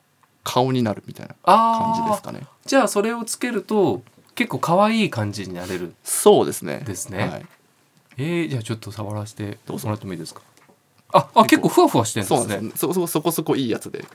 [0.44, 2.48] 顔になるみたいなあ感じですあかね。
[2.66, 4.02] じゃあそれをつけると
[4.36, 5.94] 結構可愛い感じになれる。
[6.04, 6.84] そうですね。
[6.86, 7.28] ですね。
[7.28, 7.46] はい、
[8.18, 10.42] えー、じゃあちょっと触らせてどもらってもいいですか？
[11.14, 12.72] ああ結構ふわふわしてるんですね。
[12.76, 14.06] そそそこそこいいやつで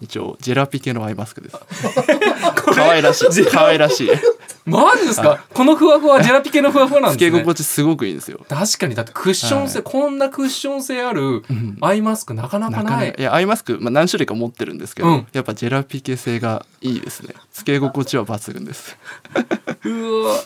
[0.00, 1.56] 一応ジェラピケのアイマスクです。
[2.64, 3.44] こ可愛らしい。
[3.46, 4.10] 可愛らしい。
[4.64, 5.44] マジですか？
[5.52, 7.38] このふわふわジェラピケのふわふわなんですね。
[7.40, 8.40] 心地すごくいいんですよ。
[8.48, 12.84] 確かにだってクッション性、はいこんなクッション性あるうんアイマスクなかなかない。
[12.84, 13.22] なかなかい。
[13.22, 15.26] やアイマスク、まあ、何種類か持ってるんですけど、うん。
[15.32, 17.34] やっぱジェラピケ性がいいですね。
[17.52, 18.96] つけ心地は抜群です。
[19.84, 20.36] うわ。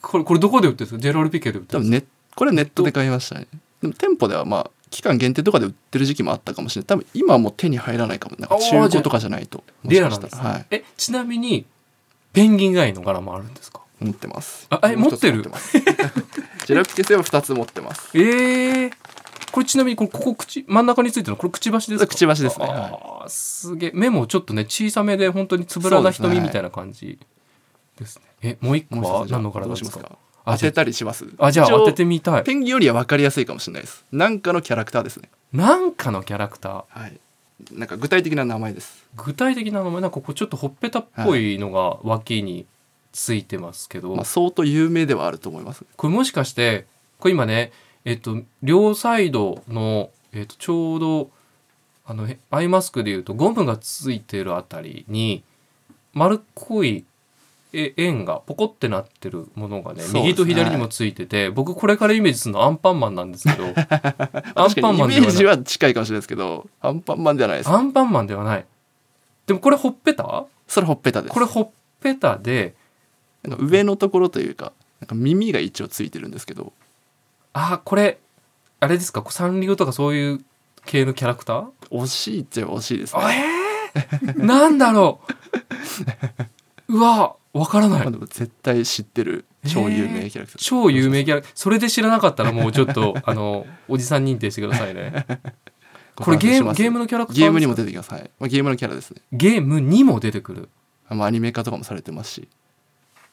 [0.00, 1.02] これこれどこで売ってるんですか？
[1.02, 3.46] ジェラルピケで売ってるんです多分ネこれはネットで買いましたね。
[3.82, 6.86] でも店舗ではまあ期間限定とかで売ってる時期もあったかもしれない。
[6.86, 8.36] 多分今はもう手に入らないかも。
[8.38, 9.62] なんか中古とかじゃないと。
[9.84, 10.66] レアなんですね、はい。
[10.70, 11.66] えちなみに
[12.32, 13.80] ペンギン以外の柄もあるんですか？
[14.00, 14.66] 持ってます。
[14.70, 15.42] あえ持ってる？
[16.66, 18.10] ジェラピケ製は2つ持ってます。
[18.14, 18.92] えー、
[19.50, 22.06] これちなみにこれここ口真ん中についてるのこれくちばしですか？
[22.06, 22.66] くちばしですね。
[22.68, 23.90] あーすげえ。
[23.94, 27.18] 目もちょっとね小さめで本当につぶらな瞳みたいな感じ
[27.98, 28.22] ですね。
[28.42, 30.18] えもう一個はもう一つじゃあ何の柄などうんしますか？
[30.50, 31.26] 当てたりします？
[31.38, 32.42] あじゃあ当ててみたい。
[32.42, 34.04] ペンギンよりは分かりやすいかもしれないです。
[34.12, 35.28] なんかのキャラクターですね。
[35.52, 36.84] なんかのキャラクター？
[36.88, 37.20] はい。
[37.72, 39.04] なんか具体的な名前です。
[39.16, 40.00] 具体的な名前？
[40.00, 42.66] なんかここちょっとほっぺたっぽいのが脇に
[43.12, 45.84] ついてますけど、まあ相当有名ではあると思います。
[45.96, 46.86] これもしかして
[47.18, 47.72] これ今ね
[48.04, 51.30] えっと両サイドの、えっと、ちょうど
[52.06, 55.42] あのへアイマスクでいうとゴムがついてるあたりに
[56.14, 57.04] 丸っこいえ
[57.72, 63.64] 円がポコってなってるものがね右と左にもついてて僕これからイメージするのアンパンマンなんですけど
[64.54, 65.20] アンパンマンではない。
[65.20, 67.58] メージは近いかもしれないですけどアンパンマンではない。
[67.58, 68.64] ですアンパンマンではない
[69.46, 70.44] でもこれほっぺた？
[70.66, 71.32] それほっぺたです。
[71.34, 72.74] これほっぺたで
[73.58, 76.72] 上のところというかなんか耳が一応ついてるんですけど。
[77.52, 78.18] あこれ
[78.80, 79.24] あれですか？
[79.30, 80.44] サンリオとかそういう
[80.86, 81.66] 系のキャラクター？
[81.90, 83.44] 惜しいっちゃ惜しいですあね
[83.94, 85.20] えー、なんだろ
[86.88, 86.92] う。
[86.96, 88.00] うわわからない。
[88.00, 95.26] まあでも絶対知ってる超有名キャラクター、超有名キャラそれで知らなかったらもうちょっと あのおじさん認定してくださいね。
[96.14, 98.12] これゲームゲームのキャラクターゲームにも出てきます。
[98.12, 99.22] はい、まあ、ゲームのキャラですね。
[99.32, 100.68] ゲームにも出てくる。
[101.10, 102.48] まあアニメ化とかもされてますし。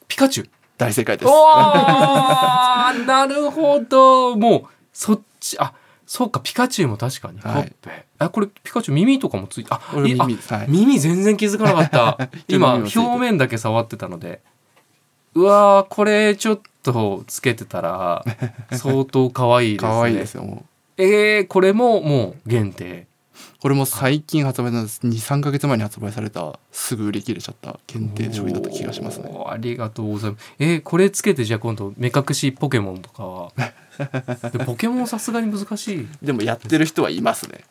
[0.07, 0.49] ピカチュウ。
[0.77, 1.29] 大正解です。
[1.29, 3.05] おー!
[3.05, 4.35] なるほど。
[4.35, 5.73] もうそっちあ
[6.05, 7.39] そうかピカチュウも確かに。
[7.39, 7.67] ほはい。
[7.67, 10.65] っぺ、あこれピカチュウ耳とかもついてあ耳はい。
[10.67, 12.29] 耳全然気づかなかった。
[12.47, 14.41] 今表面だけ触ってたので。
[15.33, 18.23] うわーこれちょっとつけてたら
[18.71, 19.89] 相当可愛いですね。
[19.89, 20.65] 可愛いですよも
[20.97, 21.01] う。
[21.03, 23.07] えー、これももう限定。
[23.59, 25.01] これも最近発売なんです。
[25.05, 29.29] 23か月前に発売されたすぐ売り切れちゃった限定商品だった気がしますね。
[29.47, 30.53] ありがとうございます。
[30.59, 33.51] えー、これつけてじゃあ今度目隠しポケモンとかは？
[34.51, 36.07] でポケモンさすがに難しい。
[36.21, 37.63] でもやってる人はいますね。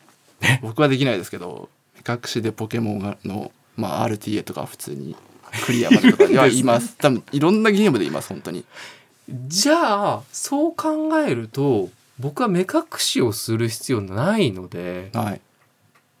[0.61, 5.15] 僕はできないですけど目隠しでポケモンがの、まあ、RTA とか普通に
[5.65, 6.95] クリアまでとかではいます。
[6.99, 8.65] 多分いろんなゲームでいます本当に。
[9.47, 15.41] じゃあそう考えると僕は目隠しをする必要ないのではい。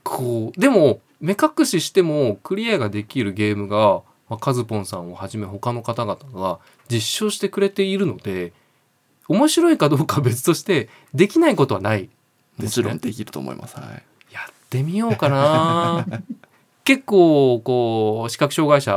[0.03, 8.53] こうでも目隠ししてもクリアができるゲームが、まあ、カズポンさんをはじめ他の方々が実証してくれているので
[9.27, 12.09] 面白いかどうかは別としてできないことはない。
[12.57, 13.75] もちろんできると思います。
[13.75, 14.33] はい。
[14.33, 16.05] やってみようかな。
[16.83, 18.91] 結構こう視覚障害者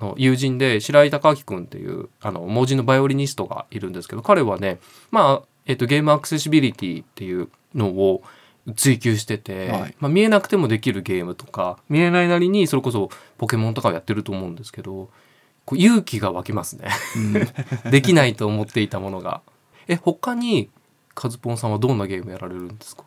[0.00, 4.78] の友人で白井孝明君っていうあの文字のバイオリニストがいるんですけど彼はね
[5.10, 8.22] まあ、えっとゲームアクセシビリティっていうのを
[8.76, 9.94] 追求してて、はい。
[9.98, 15.10] まあ、見えなくてもできるゲームとか見えないなりにそれこそポケモンとかをやってると思うんですけど
[15.64, 16.88] こう勇気が湧きますね。
[17.84, 17.90] うん。
[17.90, 19.40] できないと思っていたものが。
[19.88, 20.70] え他に
[21.14, 23.04] カズポンさんはどんなゲームやられるんですか？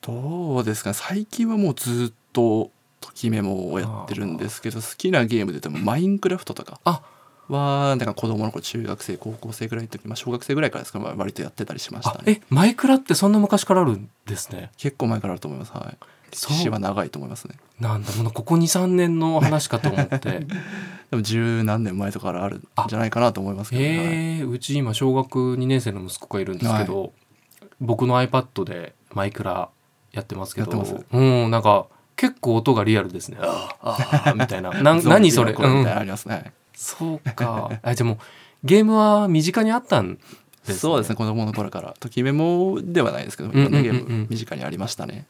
[0.00, 0.90] どうですか？
[0.90, 7.02] ね最近はもうずっとときメモをやってるんですけど好きなゲームで言ってもマインクラフトとかあ。
[7.48, 14.70] はなんか子供の頃中学生高校生ぐらいの時、まあ、小学生ぐらいからですか、まあ、割とやってたりしましたあねえマイクラってそんな昔からあるんですね。
[14.78, 15.72] 結構前からあると思います。
[15.72, 15.98] はい
[16.32, 17.56] 歴史は長いと思いますね。
[17.78, 20.46] なんだもうここ23年の話かと思って。
[21.10, 23.88] でも十何年前とかからあるんじゃないかなと思いますけど、ね。
[23.88, 27.12] はいえー、うち今小学2年生の息子がいるんですけど、
[27.80, 29.68] 僕の iPad でマイクラ
[30.12, 33.36] やってますけどうんなんか結構音がリアルですね。
[33.40, 33.88] あー。
[33.90, 34.70] あーみたいな。
[34.70, 35.98] な何それ、の頃みたいなのうん。
[35.98, 37.70] ありますね、そうか。
[37.82, 38.18] あじゃあもう
[38.64, 40.20] ゲームは身近にあったんで
[40.64, 41.16] す、ね、そうですね。
[41.16, 41.94] 子供の頃から。
[41.98, 45.26] ときメモではないですけどうんいろんなゲーうんうんうんム身近にありましたね、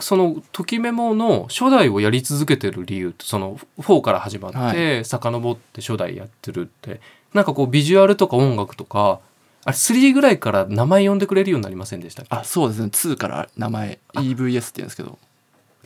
[0.00, 7.00] そのときメモの初代をやり続けてる理由ってその4から始まって、は遡って初代やってるって
[7.34, 9.20] なんかこうビジュアルとか音楽とか
[9.64, 12.86] あれ3ぐらいから名前呼んでくれるようになりませんでしたあそうですね。
[12.86, 14.20] 2から名前あ。
[14.20, 15.18] EVS って言うんですけど。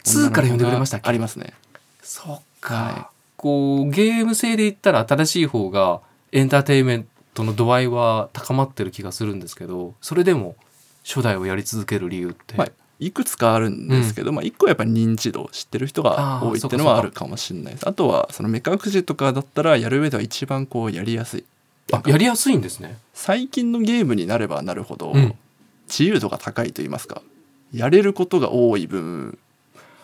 [0.05, 1.09] 2から呼んでくれましたっけ？
[1.09, 1.53] ありますね。
[2.01, 6.01] そっか、はこうゲーム性で言ったら新しい方が
[6.33, 10.57] エンターテインメントの度合いは高まってる気がするんですけどそれでも
[11.05, 17.89] 初代をやり続ける理由って、まあいくつかあるんですけど、まあ、一個はやっぱり認知度を知ってる人が多いっていうのはあるかもしれないです。
[17.89, 21.45] あとはその目隠しとかだったらやる上では一番こうやりやすい。
[21.93, 22.99] あやりやすいんですね。
[23.13, 25.35] 最近のゲームになればなるほどうん。
[25.89, 27.23] 自由度が高いと言いますか
[27.73, 29.39] やれることが多い分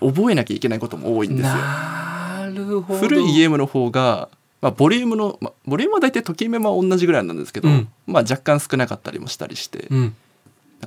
[0.01, 1.55] 覚えなきゃいけないことも多いんですよ。
[1.55, 3.01] なるほど。
[3.01, 4.29] 古いゲームの方が、
[4.61, 7.89] まあ、ボリュームの、まあ、ボリュームは大体ときめも同じぐらいなんですけど、うん。
[8.07, 10.17] まあ、若干少なかったりもしたりして、うん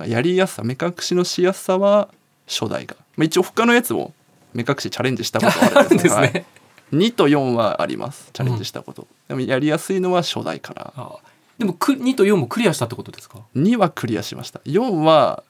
[0.04, 2.08] やりやすさ目隠しのしやすさは
[2.46, 4.12] 初代が、まあ、一応他のやつも
[4.52, 6.44] 目隠しチャレンジしたことはあるん ですね、はい、
[6.92, 8.30] 2と4はあります。
[8.32, 11.16] チャレンジしたこと、でもやりやすいのは初代かなあ
[11.58, 14.60] でもく2と4もクリアしたってことですか？2はクリアしました。
[14.66, 15.42] 4は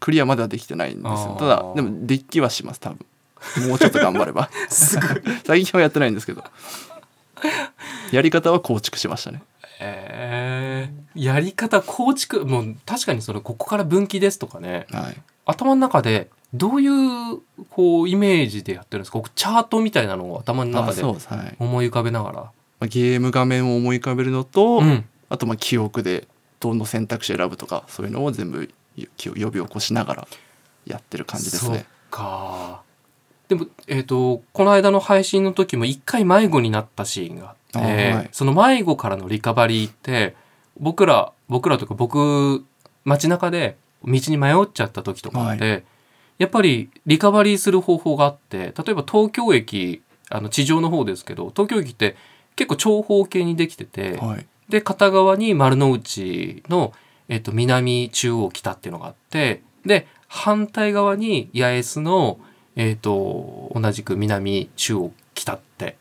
[0.00, 1.36] クリアまではできてないんですよ。
[1.38, 2.98] ただでもデッキはします多分。
[3.68, 4.50] もうちょっと頑張れば。
[4.68, 5.22] すごい。
[5.46, 6.44] 最近はやってないんですけど。
[8.12, 9.42] やり方は構築しましたね
[9.78, 14.86] えー、やり方構築もう確かにそれここから分岐ですとかね。
[14.90, 15.16] はい。
[15.44, 19.18] 頭の中でどういうこうイメージでやってるんですか？
[19.18, 21.02] 僕チャートみたいなのを頭のあ中で
[21.58, 22.40] 思い浮かべながら。
[22.78, 25.04] まあ、ゲーム画面を思い浮かべるのと、うん。
[25.28, 26.28] あとまあ記憶で
[26.60, 28.70] どの選択肢選ぶとかそういうのを全部
[29.18, 30.28] 呼び起こしながら
[30.86, 31.84] やってる感じですね。
[32.10, 32.82] か
[33.48, 38.28] でもえっ、とこの間の配信の時も一回迷子になったシーンがあってあーはい。
[38.32, 40.34] その迷子からのリカバリーって
[40.78, 42.64] 僕ら僕らとか僕
[43.04, 45.84] 街中で道に迷っちゃった時とかって、
[46.38, 52.16] やっぱりリカバリーする方法があって例えば東京駅あの地上の方ですけど東京駅って
[52.56, 56.92] 結構長方形にできてて、はい、で片側に丸の内の、
[57.28, 62.38] えっと南中央北っていうのがあってで反対側に八重洲の、
[62.74, 65.96] えっと同じく南中央北って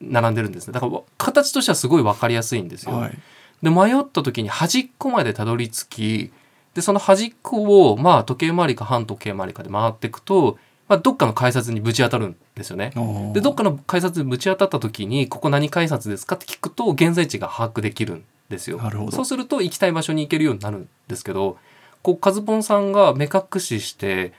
[0.00, 2.94] 並んでるんですねだから形としてはすごい分かりやすいんですよ。
[2.94, 3.18] はい、
[3.62, 6.32] で迷った時に端っこまでたどり着き
[6.74, 10.58] でその端っこをまあ時計回りか反時計回りかで回っていくと、
[10.88, 12.92] まあ、どっかの改札にぶち当たるんですよね。
[13.34, 18.80] でどっかの改札にぶち当たった時に「ここ何改札ですか?」って聞くと現在地が把握できるんですよ。
[19.10, 21.58] そうすると行きたい場所に行けるようになるんですけど
[22.02, 24.32] こうカズポンさんが目隠しして、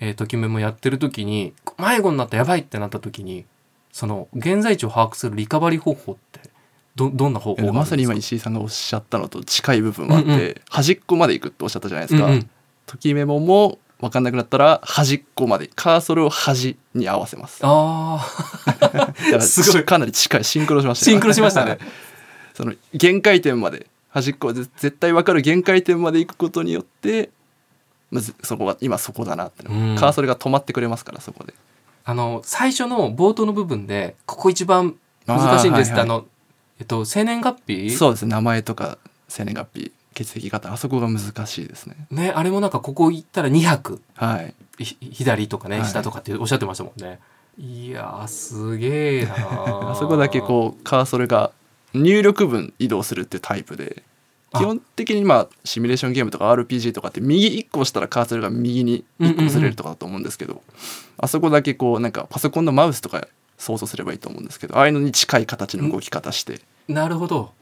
[0.00, 3.46] えー、ときめもやってる時に迷子になったやばいってなった時に
[3.92, 6.48] その現在地を把握するリカバリー方法って
[6.98, 10.54] どどんな方法まさに今石井さんがおっしゃったのと近い部分はあって、うんうん。
[10.68, 12.26] 端っこまで行くっておっしゃったじゃないですか。
[12.26, 12.50] うんうん。
[12.86, 15.70] ときメモも分かんなくなったら端っこまで。
[15.74, 17.62] カーソルを端に合わせます。
[17.62, 18.26] だあ
[18.80, 19.84] からすごい。
[19.84, 21.78] かなり近いシンクロしまあしたシンクロしましたね。
[22.54, 27.30] その限界点まで端っこぜ絶対分かる限界点まで行くことによって
[28.10, 29.96] まずそこが今そこだなって、うん。
[29.96, 31.54] カーソルが止まってくれますからそこで
[32.08, 36.18] あの最初の冒頭の部分でここ一番難しいんですってあ,、はいはい。
[36.20, 36.26] の、
[36.80, 37.90] えっと、生年月日？
[37.90, 38.96] そうですね名前とか
[39.28, 41.96] 生年月日血液型あそこが難しいですね。
[42.10, 44.54] ねあれもなんかここ行ったら200はい。
[44.82, 45.86] ひ左とかねはい。
[45.86, 47.20] 下とかっておっしゃってましたもんね、
[47.58, 49.34] い、やーすげえな
[49.92, 51.50] あそこだけこうカーソルが
[51.92, 54.02] 入力分移動するってタイプで。
[54.02, 54.07] あ
[54.54, 60.62] 基本的にまあシミュレーションゲームとか RPG とかって右1個押したらカーソルが右に1個ずれるとかだと思うんですけど、
[61.18, 66.60] あそこだけこうなんかパソコンのマウスとか操作すればいいと思うんですけどああいうのに近い形の動き方して。
[66.88, 67.52] なるほど。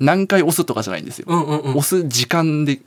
[0.00, 1.70] 何回押すとかじゃないんですよ、うんうんうん。
[1.76, 2.80] 押す時間で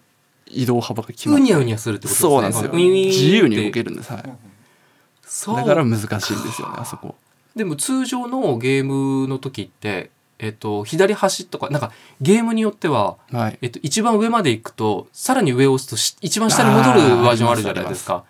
[0.47, 2.29] 移動幅が決まうるにゃうにゃするってことですね。
[2.29, 2.71] そうなんですよ。
[2.73, 6.09] 自由に動けるんです、はい、だから難しいん
[6.43, 7.15] ですよねあそこ。
[7.55, 13.59] でも通常のゲームの時ってえっと左端とかなんかゲームによってははい。
[13.61, 18.25] えっと、一番上まで行くとさらに上を押すとし一番下に戻るバージョンあるじゃないですか。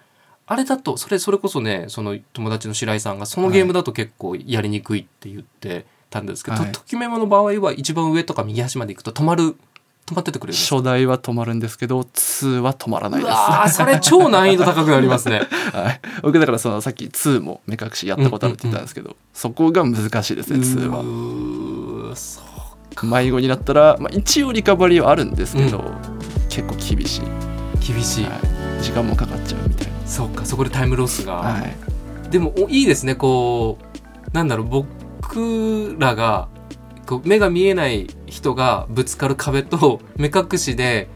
[0.47, 6.71] あれだとそれそれこそねその友達の白井さんがそのゲームだと結構やりにくいって言ってたんですけど、はい。
[6.71, 9.55] ときメモの場合は一番上とか右端まで行くと止まる
[10.05, 13.33] 止まっててくれる初代は止まるんですけど2は止まらないうです。
[13.33, 15.41] わーそれ超難易度高くなりますね。
[15.73, 20.99] はい、僕だからそのさっき2も目隠しやったことあるって言ったんですけど、そこが難しいですね2は。
[20.99, 25.83] うーそう迷子になったら、まあ、一応リカバリーはあるんですけど、
[26.49, 27.21] 結構厳しい、
[27.85, 28.29] 厳しい、は
[28.79, 31.75] い、時間もかかっちゃうみたいそうかそこでタイムロスが、な、はい、
[32.29, 36.47] でもおいいですねこうなんだろう僕らが
[37.05, 41.07] こう目が見えない人がぶつかる壁と目隠しで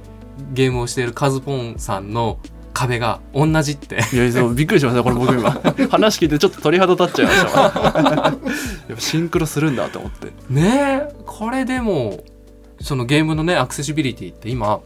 [0.53, 2.39] ゲームをしているカズポンさんの
[2.73, 3.99] 壁が同じって。
[4.13, 5.51] いやそうびっくりしましたこれ僕今。
[5.89, 8.33] 話聞いてちょっと鳥肌立っちゃいましたわ
[8.87, 10.27] やっぱシンクロするんだと思って。
[10.49, 12.23] ねえこれでも
[12.79, 14.79] そのゲームのねアクセシビリティって今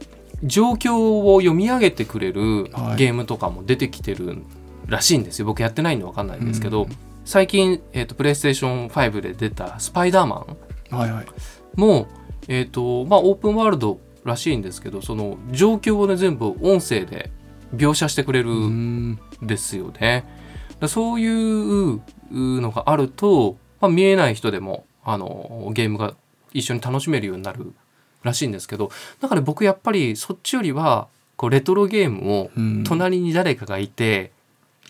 [0.43, 2.95] 状況を読み上げてくれるはい。
[2.97, 4.39] ゲームとかも出てきてる
[4.87, 5.45] らしいんですよ。
[5.45, 6.89] 僕やってないんで分かんないんですけど、うん。
[7.25, 10.57] 最近、えー、とプレイステーション5で出た「スパイダーマン」
[10.97, 11.25] はいはい。
[11.75, 12.07] も、
[12.47, 17.31] えーとまあ、オープンワールドらしいんですけどその状況をね全部音声で
[17.75, 19.11] 描写してくれるうん。
[19.11, 20.25] んですよね。
[20.79, 22.01] だそういう
[22.31, 26.15] のがあると、まあ、見えない人でもあのゲームが
[26.53, 27.73] 一緒に楽しめるようになる
[28.21, 32.83] らしいんですけどだから僕やっぱりそっちよりはこうレトロゲームをうん。
[32.83, 34.31] 隣に誰かがいて、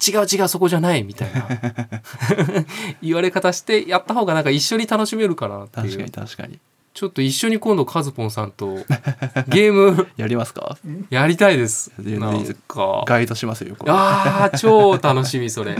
[0.06, 1.48] 違う違うそこじゃないみたいな。
[3.02, 6.60] 言われ方してやった方がなんか一緒に楽しめるかなってい確かうに確かに。
[6.94, 8.76] ちょっと一緒に今度カズポンさんと
[9.50, 10.08] ゲーム。
[10.16, 10.78] やりますか？
[11.10, 11.92] やりたいです。
[11.98, 13.04] なんか。
[13.08, 15.76] ガイドしますよあー超楽しみそれ。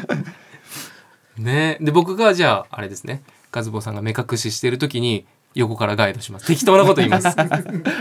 [1.38, 1.78] ね。
[1.82, 3.22] で僕がじゃああれですね。
[3.52, 6.48] カズポンさんが目隠ししてる時に横からガイドします。
[6.48, 7.28] 適当なこと言います。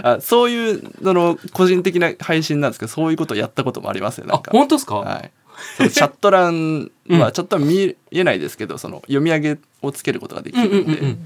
[0.02, 4.50] あそういうあの個人的な配信なんですけどそういうことやったこともありますよなあんか。
[4.52, 5.30] 本当ですか、はい、
[5.76, 7.32] そのチャット欄はうん。
[7.32, 11.16] チャット欄見えないですけどその読み上げをつけることができるんで、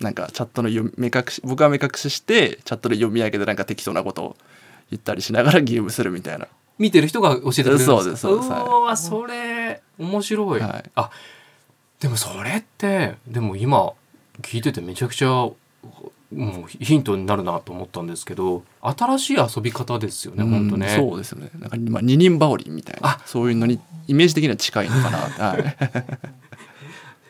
[0.00, 4.36] なんかチャットの読み目隠し僕は目隠ししてチャットで読み上げでなんか適当なことを
[4.90, 6.46] 言ったりしながらゲームするみたいな。
[6.78, 7.96] 見てる人が教えてくれるんですか？
[7.96, 10.90] そうですそうですはいうわそれ面白い、はい。
[10.96, 11.10] あ
[12.00, 13.92] でもそれってでも今
[14.42, 15.48] 聞いててめちゃくちゃ
[16.34, 20.86] もうヒントになるなと思ったんですけど新しい遊び方ですよね本当ね。
[20.86, 21.50] うんそうですよね。
[21.58, 25.76] なんか、まあ、二人羽織みたいなあそういうのにイメージ的には近いのかな、はい、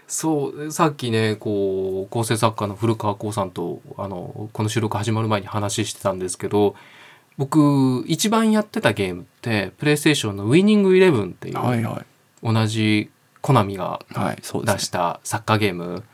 [0.09, 6.75] そうさっきねこう構成作家の古川光さんとあのこの収録始まる前に話してたんですけど
[7.37, 12.05] 僕一番やってたゲームってプレイステーションの「ウィニングイレブン」っていう、はいはい。
[12.45, 16.05] 同じコナミが出したサッカーゲーム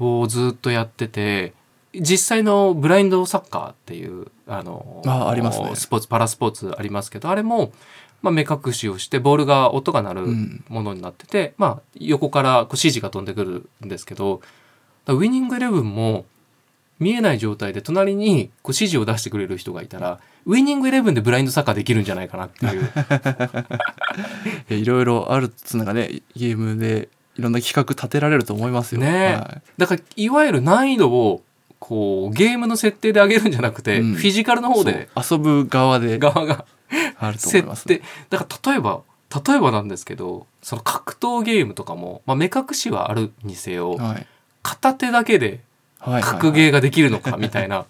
[0.00, 1.52] をずっとやってて
[1.94, 5.74] 実際のブラインドサッカーっていうあのあありますね。
[5.74, 7.72] スポーツパラスポーツありますけどあれも、
[8.22, 10.64] まあ、目隠しをしてボールが音が鳴るうん。
[10.68, 14.40] ものになってて、まあ、横からこう指示が飛んでくるんですけど
[15.06, 16.26] ウィニングイレブンも
[17.00, 22.90] 見えない状態で隣にこう指示を出してくれる人がいたらウィニングイレブンでブラインドサッカーできるんじゃないかなっていう。
[24.70, 29.00] いろいろあるっつうのがねゲームでいろんな企画立てられると思いますよ。
[29.00, 29.62] ねはい。
[29.78, 31.42] だからいわゆる難易度を
[31.80, 34.14] こうゲームの設定で上げるんじゃなくて、うん。
[34.14, 35.08] フィジカルの方で。
[35.22, 35.38] そう。
[35.38, 36.18] 遊ぶ側で。
[36.18, 36.64] 側が。
[37.18, 37.98] あると思い設ます、ね。
[37.98, 39.02] 定、だから例えば
[39.46, 44.26] 例えばなんですけどその格闘ゲームとかも、まあ、目隠しはあるにせよはい。
[44.62, 45.60] 片手だけで
[46.00, 47.86] 格ゲーができるのかみたいな、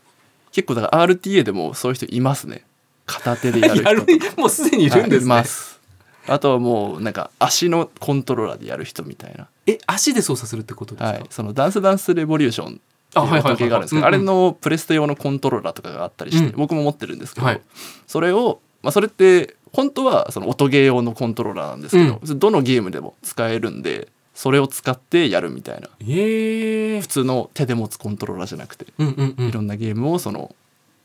[0.52, 2.64] 結構だから RTA でもそういう人いますね。
[3.06, 4.06] 片手でやる人 やる
[4.38, 5.80] もうすでにいるんですね、はいいます。
[6.26, 12.80] あとはもうなんか足のコントローラーでやる人みたいな、え足で操作するってことですか、はい、そのダンスダンスレボリューション
[13.20, 16.52] があるんですけどあれのプレステ用のコントローラーとかがあったりして、うん。
[16.56, 17.60] 僕も持ってるんですけど、はい。
[18.06, 25.88] それを、まあ、それって本当はその音ゲー用のコントローラーなんですけど、どのゲームでも使えるんでそれを使ってやるみたいな。
[26.06, 29.48] ええ普通の手で持つコントローラーじゃなくてうんうんうん。
[29.48, 30.54] いろんなゲームをその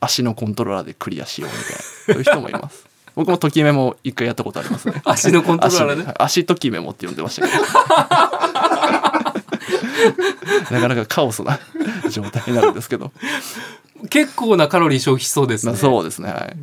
[0.00, 2.90] 足のコントローラーでクリアしようみたいな そういう人もいます。
[3.14, 5.02] 僕もときメモ一回やったことありますね。
[5.04, 7.64] 足のコントローラーで足,、足ときメモって呼んでましたけど
[10.70, 11.58] なかなかカオスな
[12.10, 13.12] 状態になるんですけど、
[14.08, 15.72] 結構なカロリー消費しそうですね。
[15.72, 16.30] まあ、そうですね。
[16.30, 16.56] はい。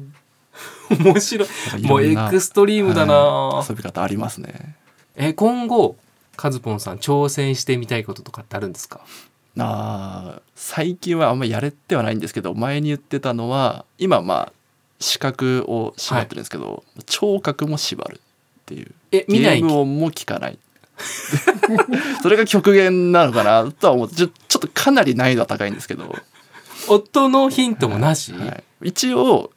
[1.03, 1.81] 面白い。
[1.83, 4.75] もうエクストリームだな、はい遊び方ありますね。
[5.15, 5.95] え今後
[6.35, 9.01] カズポンさん挑戦してみたいこととかってあるんですか？
[9.59, 14.53] あー最近はあんまやれてはないんですけど前に言ってたのは今まあ
[14.99, 18.19] 視覚を縛ってるんですけど、聴覚も縛るっ
[18.65, 18.91] ていう。
[19.11, 20.57] ゲえ見ないーム音も聞かない
[22.21, 26.15] それが極限なのかなとは思ってちょちょっとかなり難易度は高いんですけど、
[26.87, 28.45] 音のヒントもなし、は
[28.81, 29.51] い、一応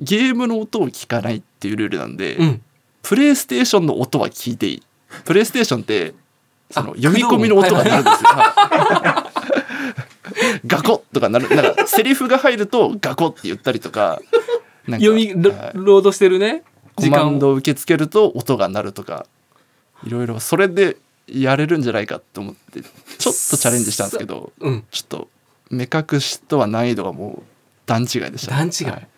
[0.00, 2.62] ゲームの音を聞かないっていうルールなんで、うん。
[3.02, 4.82] プレイステーションの音は聞いていい。
[5.24, 6.14] プレイステーションって
[6.70, 8.28] そのあ読み込みの音が鳴るんですよ。
[8.30, 10.60] はい。
[10.66, 11.48] ガコッとかなる。
[11.54, 14.20] なんかセリフが入るとガコって言ったりとか
[14.86, 16.62] 読みロードしてるね。
[16.94, 19.26] コマンドを受け付けると音が鳴るとか
[20.04, 20.96] いろいろそれで
[21.26, 24.84] やれるんじゃないかと思ってちょっとチャレンジしたんですけどうん。
[24.90, 25.28] ちょっと
[25.70, 27.42] 目隠しとは難易度がもう
[27.86, 28.86] 段違いでした、段違い。
[28.86, 29.08] はい。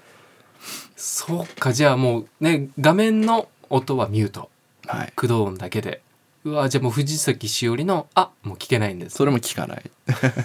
[0.97, 4.51] そうかじゃあもうね画面の音はミュート。
[4.87, 5.13] はい。
[5.17, 6.03] 駆動音だけで。
[6.45, 9.17] うわじゃあもう藤崎しおりのあもう聞けないんです。
[9.17, 9.91] それも聞かない。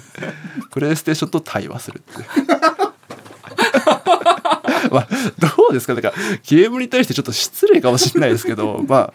[0.71, 2.27] プレイステーションと対話するっていう。
[4.91, 5.07] まあ
[5.39, 5.95] どうですか？
[5.95, 6.13] だから
[6.43, 9.13] ゲームに対してちょっと失礼かもしれないですけどまあ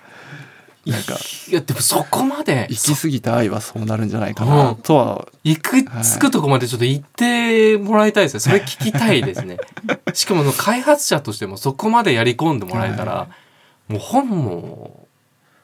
[0.87, 1.17] なんか。
[1.49, 2.67] いやでもそこまで。
[2.71, 4.75] 行き過ぎた愛はそうなるんじゃないかな。
[4.83, 5.29] とは。
[5.45, 8.41] 行くつくとこまでちょっと行ってもらいたいですね。
[8.41, 9.59] それ聞きたいですね。
[10.15, 13.29] しかも開発者としてもそこまでやり込んでもらえたら、は
[13.89, 15.07] もう本望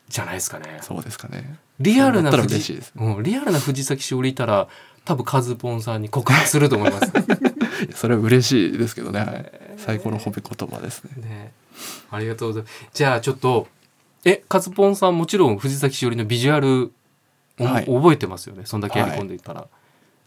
[0.09, 0.79] じゃないですかね。
[0.83, 1.59] そうですかね。
[1.81, 2.93] リアルな藤嬉しいです。
[2.97, 4.69] うん、リアルな藤崎しおりいたら
[5.05, 7.13] 多分カズポンさんに告白すると思います。
[7.95, 11.11] それは嬉しいですけどね、はい、最高の褒め言葉ですね。
[11.23, 11.53] ね。
[12.11, 12.75] ありがとうございます。
[12.93, 13.69] じゃあちょっと
[14.25, 16.93] えカズポンさんもちろん藤崎しおりのビジュアル、
[17.61, 17.87] おはい。
[17.87, 18.67] 覚えてますよね？
[18.67, 19.67] そんだけやり込んでいたら、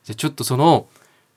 [0.03, 0.87] じゃあちょっとその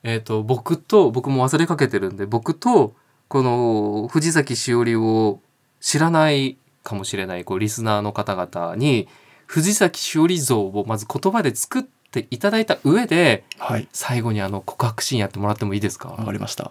[0.03, 2.95] えっ、と僕と僕も忘れかけてるんで僕と
[3.29, 5.41] この藤崎しおりを
[5.81, 9.09] 知らないかもしれないこうリスナーの方々に
[9.47, 13.89] 藤崎しおり像をまず言葉で作っていただいた上ではい。
[13.93, 16.11] 最後にあの告白シーンやってもらってもいいですか？
[16.11, 16.71] わかりました。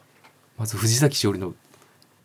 [0.57, 1.53] まず藤崎しおりの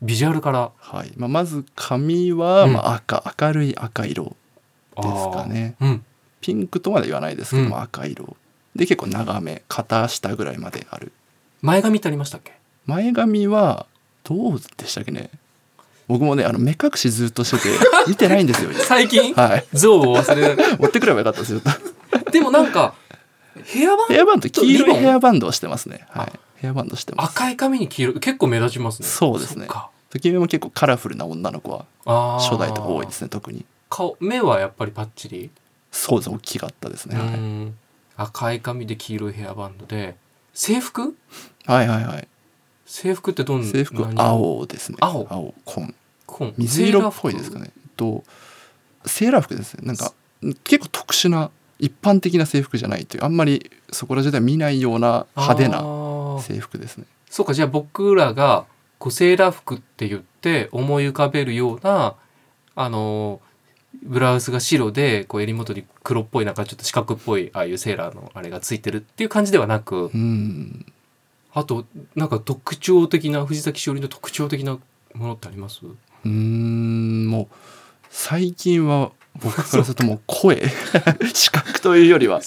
[0.03, 0.70] ビジュアルから。
[0.78, 2.72] はい、まあ、まず髪は、うん。
[2.74, 3.34] まあ、赤。
[3.40, 4.36] 明るい赤色
[4.96, 5.74] ですかね。
[5.80, 6.05] うん。
[6.40, 7.70] ピンクとまで言わないですけど、うん。
[7.70, 8.36] まあ赤色。
[8.76, 9.62] で結構長め。
[9.68, 11.12] 肩下ぐらいまである。
[11.62, 12.53] 前髪ってありましたっけ？
[12.86, 13.86] 前髪は
[14.24, 15.30] どうでしたっけね。
[16.07, 17.68] 僕もねあの目隠しずっとしてて
[18.09, 18.70] 見てないんですよ。
[18.72, 19.34] 最近？
[19.34, 19.64] はい。
[19.72, 21.61] 像を忘れ 持ってくればよかったですよ。
[22.32, 22.94] でもなんか
[23.64, 26.07] ヘアバンヘアバンド黄色いヘアバンドをしてますね。
[26.11, 27.30] はいヘアバンドしてます。
[27.30, 29.09] 赤い髪に黄色結構目立ちますね。
[29.09, 29.68] そうですね。
[30.11, 33.64] ときめも結構カラフルな女の子は初代とか多いですね特に。
[33.90, 35.50] 顔目はやっぱりパッチリ、
[35.90, 37.28] そうです大きかったですね、はい。
[37.28, 37.74] うん。
[38.16, 40.16] 赤い髪で黄色いヘアバンドで
[40.52, 41.16] 制服？
[41.66, 42.28] はいはいはい。
[42.86, 43.66] 制服ってどんな？
[43.66, 44.98] 制服青ですね。
[45.00, 45.26] 青。
[45.30, 45.94] 青紺。
[46.26, 46.54] 紺。
[46.56, 47.70] 水色っぽいですかね。
[47.96, 48.24] と
[49.04, 49.86] セーラー服ですね。
[49.86, 50.12] なんか
[50.64, 55.97] 結構特殊な一般的な制服じゃないというあんまりそこら中では見ないような派手あなー
[56.41, 57.05] 制服ですね。
[57.30, 58.66] そうかじゃあ僕らが
[58.99, 62.14] こうセーラー服って言って思い浮かべるような
[62.74, 63.41] あの
[64.03, 70.86] ブラウスが白でこう襟元に黒っぽいなんかちょっと四角っぽいああいうセーラーのあれがついてるっていう感じではなくうん。
[71.53, 74.78] あとなんか特徴的な藤崎しおりの特徴的な
[75.14, 75.80] ものってあります？
[75.84, 77.57] うーんもう
[78.11, 80.61] 最近は僕からするともう声
[81.33, 82.41] 視覚というよりは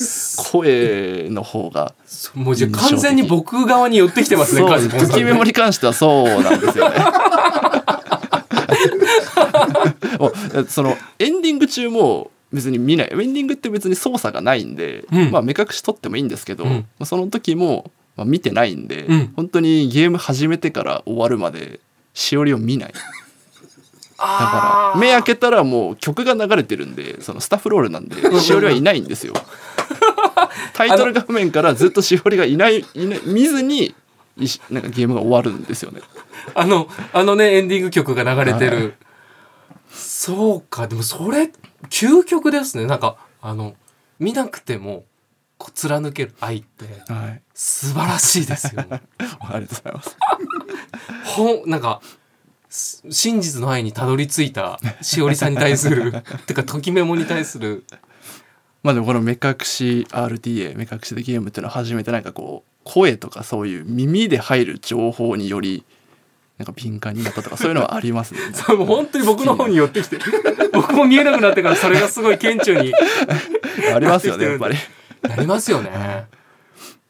[0.52, 5.10] 声の方がそもうじゃ完全に僕側に寄ってきてますねそうカズポンさん。
[5.10, 7.00] ときメモに関してはそうなんですよね。
[10.20, 13.10] もうそのエンディング中も別に見ない。
[13.12, 15.32] エンディングって別に操作がないんで、うん。
[15.32, 16.72] まあ目隠し取ってもいいんですけど、うん。
[16.72, 19.34] まあその時も、まあ、見てないんで、うん。
[19.36, 21.80] 本当にゲーム始めてから終わるまで
[22.14, 22.94] しおりを見ない。
[22.94, 23.00] だ
[24.22, 29.34] から目開けたらもう曲が流れてるんでそのスタッフロールなんでしおりはいないんですよ。
[30.74, 33.96] タイトル画面からずっとしおりがいないいない見ずに
[34.70, 36.02] なんかゲームが終わるんですよね。
[36.56, 38.94] あのあのねエンディング曲が流れてる、はい。
[39.92, 41.52] そうかでもそれ
[41.90, 42.86] 究極ですね。
[42.86, 43.76] なんかあの
[44.20, 45.06] 見なくても
[45.58, 47.42] こう貫ける愛ってはい。
[47.54, 50.18] 素晴らしいですよ ありがとうございます。
[51.36, 52.21] ほんなんかす
[53.10, 56.14] 真実の愛にたどり着いたしおりさんに対する
[56.46, 57.84] てかときメモに対する。
[58.84, 65.84] まあでもこの目隠し RTA 目隠しでゲームっていうのは初めてなんかこう声とかそういう耳で入る情報により
[66.58, 68.40] なんか敏感になったとかそういうのはありますね。
[68.54, 70.18] そう本当に僕の方に寄ってきて
[70.74, 72.94] 僕も見えなくなってからそれがすごい顕著に
[73.94, 74.76] ありますよねやっぱり。
[75.28, 76.26] なりますよね。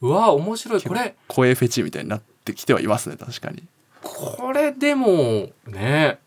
[0.02, 0.82] うわ面白い。
[0.82, 3.64] これ声フェチみたいになってきてはいますね確かに
[4.04, 6.20] これでもね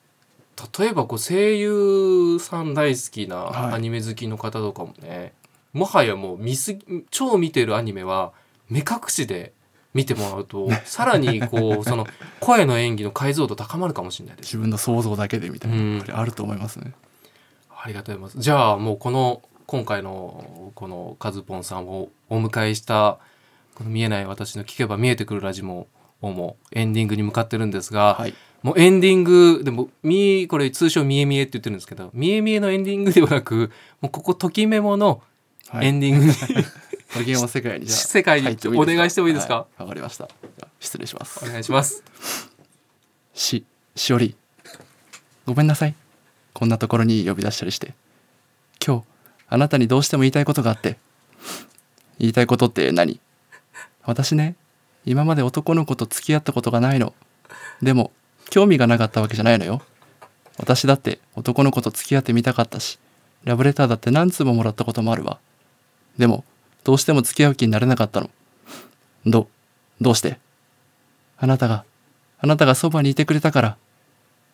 [0.78, 3.74] 例えばこう声優さん大好きなはい。
[3.74, 5.32] アニメ好きの方とかもね、
[5.72, 8.32] もはやもう見すぎ超見てるアニメは
[8.68, 9.52] 目隠しで
[9.92, 12.06] 見てもらうとさらにこうその
[12.40, 14.46] 声の演技の解像度高まるかもしれないです。
[14.46, 16.92] 自分の想像だけでみたいなあると思いますね。
[17.76, 18.42] ありがとうございます。
[18.42, 23.18] じゃあもうこの今回のこのカズポンさんをお迎えした
[23.74, 25.86] この見えない私の聞けば見えてくるラジモを
[26.32, 28.34] もうエンディングに向かってるんですが、はい。
[28.62, 33.70] もうエンディングでもみこれ通称みえみえって言ってるんですけどみえみえのエンディングではなく
[34.00, 35.22] もうここときメモの
[35.68, 35.86] はい。
[35.86, 36.32] エンディングに、
[37.24, 39.54] ゲームの世界に世界にお願いしてもいいですか？
[39.54, 39.82] はい。
[39.82, 40.28] わ、かりました。
[40.78, 41.44] 失礼します。
[41.44, 42.04] お願いします。
[43.32, 43.64] し
[43.96, 44.36] しおり。
[45.46, 45.94] ごめんなさい。
[46.52, 47.94] こんなところに呼び出したりして。
[48.86, 49.04] 今日
[49.48, 50.98] あなたにどうしても言いたいことがあって。
[52.18, 53.20] 言いたいことって何？
[54.02, 54.54] 私ね
[55.06, 57.14] 今まで男の子と付き合ったことがないの。
[57.82, 58.10] でも
[58.50, 59.82] 興味がなかったわけじゃないのよ。
[60.58, 62.98] 私だって男の子と付き合ってみたかったし
[63.42, 65.38] ラブレターだって何通ももらったこともあるわ。
[66.16, 66.44] でも
[66.84, 68.30] どうしても付き合う気になれなかったの。
[69.26, 69.48] ど
[70.00, 70.38] どうして？
[71.38, 71.84] あなたが
[72.38, 73.76] あなたがそばにいてくれたから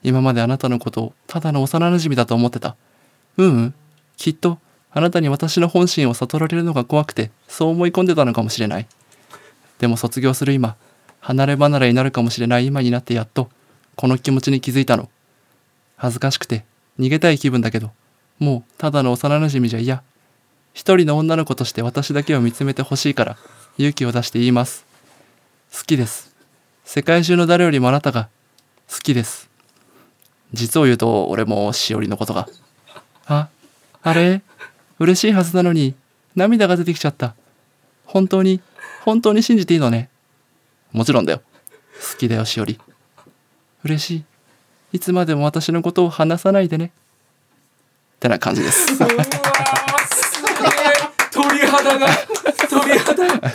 [0.03, 2.77] 今まであなたのことをただの幼馴染だと思ってた。
[3.37, 3.75] ううん。
[4.17, 4.59] きっと
[4.93, 8.87] あなたに私の本心を悟られるのが怖くてそう思い込んでたのかもしれない。
[9.81, 10.77] でも卒業する今
[11.21, 13.51] 離れ離れになるかもしれない今になってやっと
[13.97, 15.11] この気持ちに気づいたの。
[15.97, 16.65] 恥ずかしくて
[16.99, 17.91] 逃げたい気分だけど
[18.39, 20.03] もうただの幼馴染じゃ嫌。
[20.73, 23.37] 一人の女の子として私だけを見つめてほしいから
[23.77, 24.87] 勇気を出して言います。
[25.75, 26.35] 好きです。
[26.85, 28.29] 世界中の誰よりもあなたが
[28.89, 29.51] 好きです。
[30.53, 32.49] 実を言うと俺もしおりのことが。
[33.27, 33.49] あ
[34.03, 34.43] あれ？
[34.99, 35.95] 嬉しいはずなのに
[36.37, 37.35] 涙が出てきちゃった。
[38.07, 38.61] 本当に
[39.01, 40.09] 本当に信じていいのね？
[40.93, 41.43] もちろんだよ。
[42.13, 42.79] 好きだよしおり
[43.85, 44.25] 嬉しい。
[44.93, 46.87] いつまでも私のことを話さないでね。
[46.87, 46.91] っ
[48.21, 48.93] てな感じです。
[48.93, 49.25] うわー
[50.15, 50.91] すげえ
[51.31, 52.07] 鳥肌が
[52.69, 53.39] 鳥肌。
[53.39, 53.53] が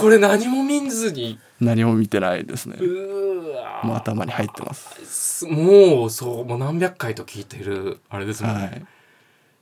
[0.00, 1.38] これ何も見ずに。
[1.60, 2.76] 何も見てないですね。
[2.78, 3.86] うわー。
[3.86, 4.88] もう頭に入ってます。
[5.04, 8.86] すもうそうもう何百回と聞いてるあれですもんね、はい。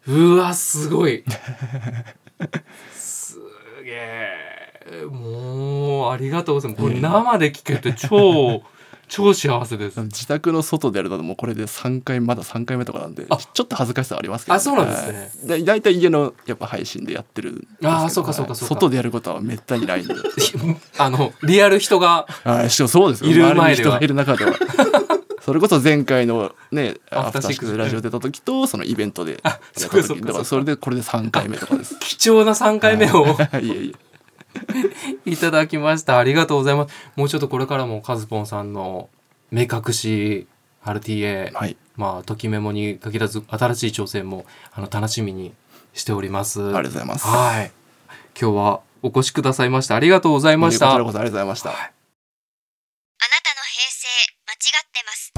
[0.06, 1.24] うわすごい。
[2.94, 3.38] す
[3.82, 6.82] げえもうありがとうございます。
[6.82, 8.62] これ生で聞けて超
[9.08, 10.00] 超幸せです。
[10.02, 13.36] 自宅の外でやるのもこれで3回まだ3回目とかなんであ。
[13.36, 15.30] ちょっと恥ずかしさはありますけど、あそうなんですね。
[15.48, 15.58] はい。
[15.60, 18.74] で大体家のやっぱ配信でやってるあーそうかそうかはいそうか。
[18.76, 20.14] 外でやることはめったにないんで。
[20.98, 23.24] あのリアル人がはいそうです。
[23.24, 23.90] よいる前では。
[23.90, 24.52] 人がいる中では
[25.40, 31.98] それこそ前回のねアアフターシックススラジオ出た時とそのイベントでやった時かだからそれでこれで3回目とかです。
[32.00, 33.26] 貴重な3回目を。
[33.26, 33.36] い。
[33.54, 33.94] えい
[35.26, 35.30] え。
[35.30, 36.18] いただきました。
[36.18, 36.94] ありがとうございます。
[37.16, 39.08] もうちょっとこれからもカズポンさんの
[39.50, 40.46] 目隠し
[40.84, 41.76] RTA、はい。
[41.96, 45.52] まあときメモに限らず新しい挑戦もあの楽しみに
[45.94, 46.62] しております。
[46.62, 47.26] ありがとうございます。
[47.26, 47.72] はい。
[48.40, 49.96] 今日はお越しくださいました。
[49.96, 50.86] ありがとうございました。
[50.88, 51.70] こちらこそありがとうございました。
[51.70, 51.90] あなたの